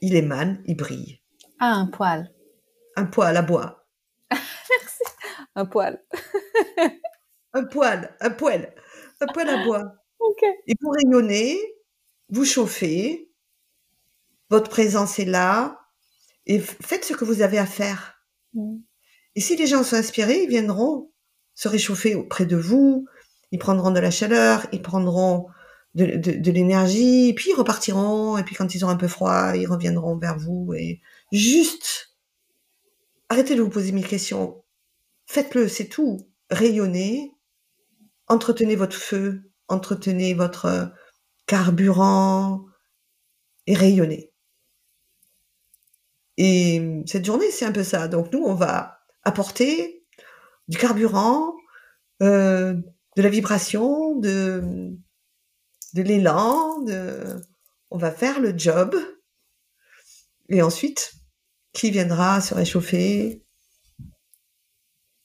[0.00, 1.20] il émane, il brille.
[1.58, 2.32] Ah, un poil.
[2.96, 3.86] Un poil à bois.
[5.56, 6.02] Un poil.
[7.52, 8.74] un poil, un poêle,
[9.20, 9.94] un poêle à bois.
[10.66, 11.58] Et pour rayonner,
[12.28, 13.30] vous chauffez
[14.50, 15.80] votre présence est là,
[16.46, 18.20] et faites ce que vous avez à faire.
[18.52, 18.78] Mm.
[19.36, 21.12] Et si les gens sont inspirés, ils viendront
[21.54, 23.06] se réchauffer auprès de vous,
[23.52, 25.46] ils prendront de la chaleur, ils prendront
[25.94, 29.66] de, de, l'énergie, puis ils repartiront, et puis quand ils ont un peu froid, ils
[29.66, 31.00] reviendront vers vous, et
[31.32, 32.16] juste,
[33.28, 34.59] arrêtez de vous poser mille questions,
[35.30, 37.36] faites-le, c'est tout, rayonnez,
[38.26, 40.92] entretenez votre feu, entretenez votre
[41.46, 42.66] carburant,
[43.68, 44.32] et rayonnez.
[46.36, 48.08] Et cette journée, c'est un peu ça.
[48.08, 50.04] Donc nous, on va apporter
[50.66, 51.54] du carburant,
[52.22, 52.74] euh,
[53.16, 54.96] de la vibration, de,
[55.94, 56.84] l'élan,
[57.90, 58.96] on va faire le job.
[60.48, 61.12] Et ensuite,
[61.72, 63.44] qui viendra se réchauffer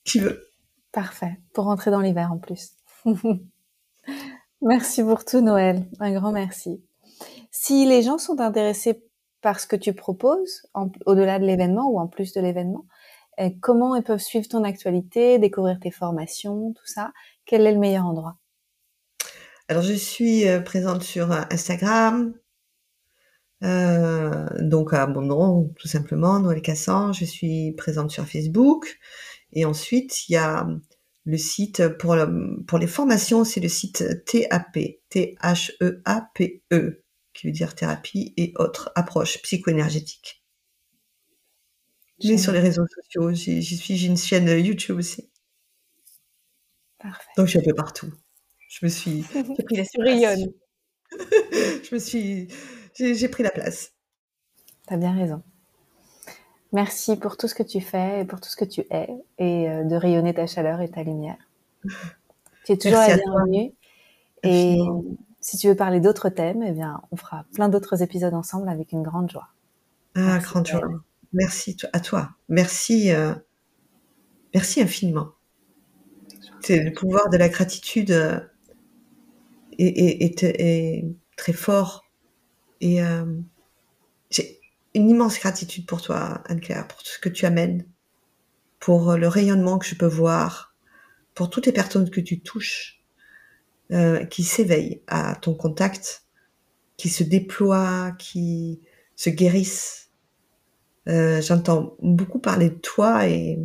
[0.06, 0.50] Qui veut
[0.92, 1.36] Parfait.
[1.52, 2.70] Pour rentrer dans l'hiver en plus.
[4.62, 5.84] merci pour tout, Noël.
[6.00, 6.82] Un grand merci.
[7.50, 9.02] Si les gens sont intéressés
[9.42, 10.62] par ce que tu proposes,
[11.04, 12.86] au-delà de l'événement ou en plus de l'événement,
[13.40, 17.12] euh, comment ils peuvent suivre ton actualité, découvrir tes formations, tout ça
[17.44, 18.38] Quel est le meilleur endroit?
[19.68, 22.32] Alors, je suis euh, présente sur euh, Instagram,
[23.60, 27.12] donc à mon nom, tout simplement, Noël Cassan.
[27.12, 28.98] Je suis présente sur Facebook.
[29.52, 30.66] Et ensuite, il y a
[31.24, 32.16] le site pour,
[32.66, 34.78] pour les formations, c'est le site TAP,
[35.10, 40.44] T-H-E-A-P-E, e, qui veut dire thérapie et autres approches psycho-énergétiques.
[42.18, 45.30] J'ai sur les réseaux sociaux, j'y suis, j'ai une chaîne YouTube aussi.
[46.98, 47.28] Parfait.
[47.36, 48.10] Donc je suis un peu partout.
[48.68, 50.52] Je me suis, j'ai pris la rayonne.
[51.10, 52.48] je me suis,
[52.94, 53.92] j'ai pris la place.
[54.86, 55.42] T'as bien raison.
[56.72, 59.08] Merci pour tout ce que tu fais et pour tout ce que tu es
[59.38, 61.38] et euh, de rayonner ta chaleur et ta lumière.
[62.64, 63.72] Tu es toujours la bienvenue.
[64.42, 64.76] Et
[65.40, 68.90] si tu veux parler d'autres thèmes, eh bien, on fera plein d'autres épisodes ensemble avec
[68.90, 69.46] une grande joie.
[70.16, 70.82] Ah, grande joie.
[71.32, 72.30] Merci à toi.
[72.48, 73.34] Merci, euh,
[74.52, 75.28] merci infiniment.
[76.60, 78.40] C'est le pouvoir de la gratitude euh,
[79.78, 81.04] est,
[81.36, 82.04] très fort.
[82.80, 82.98] Et
[84.96, 87.84] une immense gratitude pour toi, Anne-Claire, pour tout ce que tu amènes,
[88.80, 90.74] pour le rayonnement que je peux voir,
[91.34, 93.02] pour toutes les personnes que tu touches,
[93.92, 96.24] euh, qui s'éveillent à ton contact,
[96.96, 98.80] qui se déploient, qui
[99.16, 100.10] se guérissent.
[101.08, 103.58] Euh, j'entends beaucoup parler de toi et,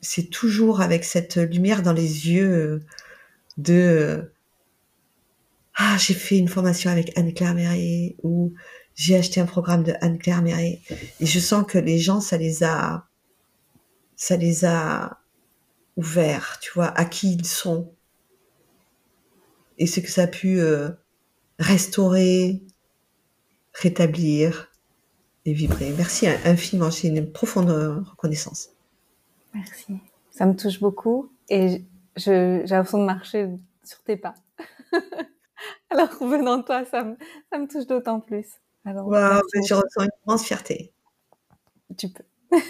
[0.00, 2.80] c'est toujours avec cette lumière dans les yeux
[3.58, 4.32] de
[5.74, 8.54] ah j'ai fait une formation avec Anne-Claire Mérier ou
[8.94, 10.80] j'ai acheté un programme de Anne-Claire Méret
[11.20, 13.06] et je sens que les gens, ça les a,
[14.16, 15.18] ça les a
[15.96, 17.92] ouverts, tu vois, à qui ils sont
[19.78, 20.90] et ce que ça a pu euh,
[21.58, 22.62] restaurer,
[23.72, 24.70] rétablir
[25.46, 25.92] et vibrer.
[25.96, 28.68] Merci infiniment, j'ai une profonde reconnaissance.
[29.54, 29.96] Merci,
[30.30, 31.82] ça me touche beaucoup et
[32.16, 33.48] j'ai l'impression de marcher
[33.82, 34.34] sur tes pas.
[35.90, 38.46] Alors venant de toi, ça me touche d'autant plus.
[38.84, 39.10] Alors,
[39.54, 40.92] je ressens une grande fierté.
[41.96, 42.24] Tu peux.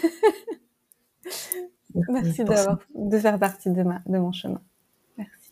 [2.09, 4.61] Merci de faire partie de, ma, de mon chemin.
[5.17, 5.51] Merci.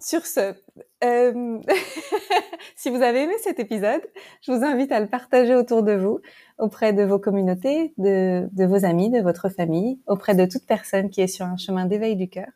[0.00, 0.54] Sur ce,
[1.04, 1.60] euh,
[2.76, 4.02] si vous avez aimé cet épisode,
[4.42, 6.20] je vous invite à le partager autour de vous,
[6.58, 11.10] auprès de vos communautés, de, de vos amis, de votre famille, auprès de toute personne
[11.10, 12.50] qui est sur un chemin d'éveil du cœur,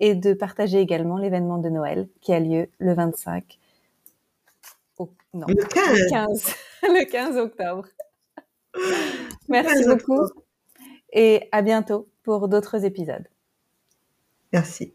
[0.00, 3.58] et de partager également l'événement de Noël qui a lieu le 25
[5.32, 6.54] non, le 15.
[6.82, 7.86] Le 15, octobre.
[9.48, 10.26] Merci beaucoup
[11.12, 13.28] et à bientôt pour d'autres épisodes.
[14.52, 14.94] Merci.